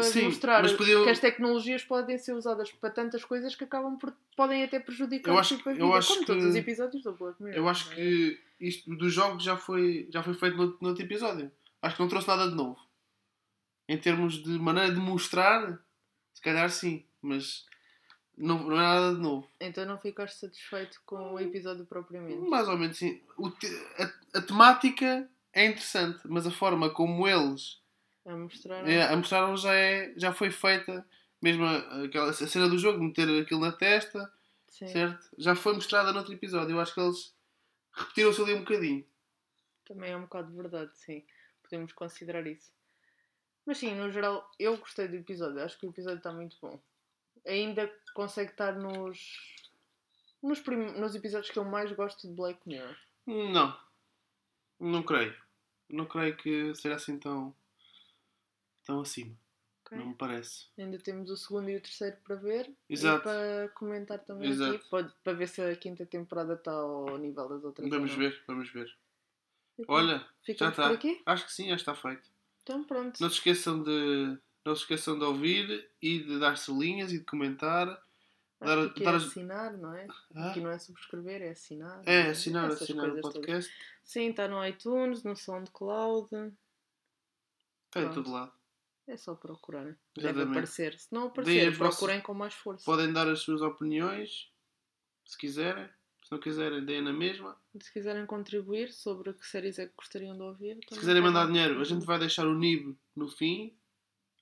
para 0.00 0.12
Sim, 0.12 0.24
mostrar 0.24 0.76
podia- 0.76 1.02
que 1.04 1.10
as 1.10 1.18
tecnologias 1.18 1.82
podem 1.84 2.18
ser 2.18 2.32
usadas 2.32 2.70
para 2.72 2.90
tantas 2.90 3.24
coisas 3.24 3.54
que 3.54 3.64
acabam 3.64 3.96
por 3.98 4.12
podem 4.36 4.62
até 4.64 4.78
prejudicar 4.80 5.30
Eu 5.30 5.38
acho- 5.38 5.56
tipo, 5.56 5.68
a 5.68 5.72
eu 5.72 5.76
vida, 5.86 5.98
acho 5.98 6.08
como 6.08 6.20
que- 6.20 6.26
todos 6.26 6.44
os 6.44 6.54
episódios 6.54 7.02
do 7.02 7.12
Black 7.12 7.42
Mirror. 7.42 7.56
Eu 7.58 7.68
acho 7.68 7.90
é? 7.92 7.94
que 7.94 8.40
isto 8.60 8.94
dos 8.96 9.12
jogos 9.12 9.42
já 9.42 9.56
foi, 9.56 10.08
já 10.10 10.22
foi 10.22 10.34
feito 10.34 10.56
no, 10.56 10.76
no 10.80 10.88
outro 10.88 11.04
episódio. 11.04 11.50
Acho 11.82 11.96
que 11.96 12.02
não 12.02 12.08
trouxe 12.08 12.28
nada 12.28 12.48
de 12.48 12.54
novo. 12.54 12.78
Em 13.88 13.98
termos 13.98 14.34
de 14.42 14.50
maneira 14.58 14.92
de 14.92 15.00
mostrar, 15.00 15.78
se 16.34 16.40
calhar 16.42 16.70
sim, 16.70 17.04
mas 17.20 17.64
não, 18.36 18.58
não 18.64 18.76
é 18.76 18.82
nada 18.82 19.14
de 19.14 19.20
novo. 19.20 19.48
Então 19.60 19.84
não 19.84 19.98
ficaste 19.98 20.38
satisfeito 20.38 21.00
com 21.04 21.34
o 21.34 21.40
episódio 21.40 21.84
propriamente. 21.86 22.48
Mais 22.48 22.68
ou 22.68 22.76
menos 22.78 22.96
sim. 22.98 23.20
Te- 23.58 23.86
a, 23.98 24.38
a 24.38 24.42
temática 24.42 25.28
é 25.52 25.66
interessante, 25.66 26.20
mas 26.26 26.46
a 26.46 26.50
forma 26.50 26.88
como 26.90 27.26
eles 27.26 27.80
A 28.26 28.36
mostrar. 28.36 28.88
É, 28.88 29.02
a 29.02 29.16
mostrar 29.16 29.54
já, 29.56 29.74
é, 29.74 30.12
já 30.16 30.32
foi 30.32 30.50
feita, 30.50 31.06
mesmo 31.40 31.64
a- 31.64 32.04
aquela 32.04 32.30
a 32.30 32.32
cena 32.34 32.68
do 32.68 32.78
jogo, 32.78 33.02
meter 33.02 33.28
aquilo 33.42 33.60
na 33.60 33.72
testa, 33.72 34.30
Sim. 34.68 34.86
certo? 34.88 35.28
Já 35.38 35.54
foi 35.54 35.74
mostrada 35.74 36.12
noutro 36.12 36.32
episódio. 36.32 36.74
Eu 36.76 36.80
acho 36.80 36.94
que 36.94 37.00
eles 37.00 37.34
repetiram-se 37.92 38.42
ali 38.42 38.54
um 38.54 38.60
bocadinho. 38.60 39.06
Também 39.86 40.12
é 40.12 40.16
um 40.16 40.22
bocado 40.22 40.50
de 40.50 40.56
verdade, 40.56 40.96
sim. 40.98 41.24
Podemos 41.62 41.92
considerar 41.92 42.46
isso. 42.46 42.70
Mas 43.66 43.78
sim, 43.78 43.94
no 43.94 44.10
geral, 44.10 44.48
eu 44.58 44.76
gostei 44.76 45.08
do 45.08 45.16
episódio. 45.16 45.62
Acho 45.62 45.78
que 45.78 45.86
o 45.86 45.90
episódio 45.90 46.18
está 46.18 46.32
muito 46.32 46.56
bom. 46.60 46.80
Ainda 47.46 47.90
consegue 48.14 48.50
estar 48.52 48.72
nos. 48.76 49.58
Nos, 50.42 50.60
prim- 50.60 50.92
nos 50.98 51.14
episódios 51.14 51.50
que 51.50 51.58
eu 51.58 51.64
mais 51.64 51.90
gosto 51.92 52.26
de 52.28 52.34
Black 52.34 52.60
Mirror. 52.66 52.96
Não, 53.26 53.76
não 54.78 55.02
creio. 55.02 55.34
Não 55.88 56.06
creio 56.06 56.36
que 56.36 56.74
seja 56.74 56.94
assim 56.94 57.18
tão, 57.18 57.54
tão 58.84 59.00
acima. 59.00 59.36
ok? 59.84 59.98
Não 59.98 60.06
me 60.08 60.14
parece. 60.14 60.66
Ainda 60.78 60.98
temos 60.98 61.30
o 61.30 61.36
segundo 61.36 61.68
e 61.70 61.76
o 61.76 61.80
terceiro 61.80 62.16
para 62.24 62.36
ver. 62.36 62.70
Exato. 62.88 63.20
E 63.20 63.22
para 63.24 63.68
comentar 63.74 64.18
também 64.20 64.50
Exato. 64.50 64.76
aqui. 64.76 64.88
Pode, 64.88 65.12
para 65.24 65.32
ver 65.32 65.48
se 65.48 65.60
a 65.62 65.74
quinta 65.76 66.04
temporada 66.06 66.54
está 66.54 66.72
ao 66.72 67.16
nível 67.18 67.48
das 67.48 67.64
outras. 67.64 67.84
ou 67.84 67.90
Vamos 67.90 68.14
ver, 68.14 68.42
vamos 68.46 68.68
ver. 68.70 68.88
Fica- 69.76 69.92
Olha, 69.92 70.26
já 70.46 70.68
está. 70.68 70.90
Acho 71.26 71.46
que 71.46 71.52
sim, 71.52 71.68
já 71.68 71.76
está 71.76 71.94
feito. 71.94 72.28
Então 72.62 72.84
pronto. 72.84 73.18
Não 73.20 73.28
se 73.30 73.36
esqueçam 73.36 73.82
de, 73.82 74.38
não 74.64 74.76
se 74.76 74.82
esqueçam 74.82 75.18
de 75.18 75.24
ouvir 75.24 75.90
e 76.02 76.18
de 76.20 76.38
dar 76.38 76.52
estrelinhas 76.54 77.12
e 77.12 77.18
de 77.18 77.24
comentar. 77.24 77.86
Dar- 78.60 78.78
aqui 78.88 79.02
dar 79.02 79.14
é 79.14 79.16
as- 79.16 79.24
assinar, 79.24 79.72
não 79.78 79.94
é? 79.94 80.06
Ah, 80.34 80.50
Aqui 80.50 80.60
não 80.60 80.70
é 80.70 80.78
subscrever, 80.78 81.40
é 81.40 81.48
assinar. 81.48 82.02
é, 82.04 82.24
não 82.24 82.30
assinar, 82.30 82.66
Essas 82.66 82.82
assinar 82.82 83.04
o 83.06 83.12
coisas 83.12 83.22
todas. 83.22 83.36
podcast. 83.38 83.72
Sim, 84.04 84.28
está 84.28 84.46
no 84.46 84.62
iTunes, 84.66 85.22
no 85.24 85.34
SoundCloud. 85.34 86.28
Está 87.86 88.02
em 88.02 88.12
todo 88.12 88.30
lado. 88.30 88.52
É 89.06 89.16
só 89.16 89.34
procurar. 89.34 89.84
Deve 89.84 89.98
Exatamente. 90.18 90.50
aparecer. 90.50 90.98
Se 90.98 91.12
não 91.12 91.26
aparecer, 91.28 91.76
procurem 91.76 92.20
com 92.20 92.34
mais 92.34 92.54
força. 92.54 92.84
Podem 92.84 93.12
dar 93.12 93.28
as 93.28 93.40
suas 93.40 93.60
opiniões, 93.60 94.52
se 95.24 95.36
quiserem. 95.36 95.88
Se 96.22 96.30
não 96.30 96.38
quiserem, 96.38 96.84
deem 96.84 97.02
na 97.02 97.12
mesma. 97.12 97.56
Se 97.80 97.92
quiserem 97.92 98.24
contribuir 98.26 98.92
sobre 98.92 99.32
que 99.32 99.44
séries 99.46 99.78
é 99.78 99.86
que 99.86 99.94
gostariam 99.96 100.36
de 100.36 100.42
ouvir. 100.42 100.78
Se 100.88 100.98
quiserem 100.98 101.22
mandar 101.22 101.46
dinheiro, 101.46 101.80
a 101.80 101.84
gente 101.84 102.04
vai 102.06 102.18
deixar 102.18 102.46
o 102.46 102.54
NIB 102.54 102.96
no 103.16 103.28
fim. 103.28 103.74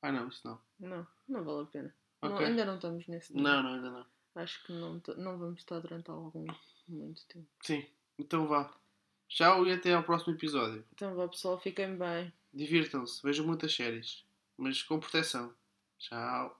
Ah 0.03 0.13
não, 0.13 0.29
isso 0.29 0.47
não. 0.47 0.61
Não, 0.79 1.07
não 1.27 1.45
vale 1.45 1.63
a 1.63 1.67
pena. 1.67 1.95
Não, 2.23 2.35
Ok. 2.35 2.47
ainda 2.47 2.65
não 2.65 2.75
estamos 2.75 3.07
nesse 3.07 3.33
nível. 3.35 3.51
Não, 3.51 3.63
não, 3.63 3.75
ainda 3.75 3.91
não. 3.91 4.07
Acho 4.35 4.63
que 4.67 4.73
não, 4.73 5.01
não 5.17 5.39
vamos 5.39 5.61
estar 5.61 5.79
durante 5.81 6.11
algum 6.11 6.45
muito 6.87 7.25
tempo. 7.27 7.49
Sim, 7.63 7.87
então 8.19 8.47
vá. 8.47 8.73
Tchau 9.29 9.67
e 9.67 9.73
até 9.73 9.95
ao 9.95 10.03
próximo 10.03 10.35
episódio. 10.35 10.85
Então 10.93 11.15
vá 11.15 11.27
pessoal, 11.29 11.59
fiquem 11.59 11.97
bem. 11.97 12.33
Divirtam-se, 12.53 13.23
vejam 13.23 13.47
muitas 13.47 13.75
séries, 13.75 14.25
mas 14.59 14.83
com 14.83 15.01
proteção. 15.01 15.55
Tchau. 15.99 16.58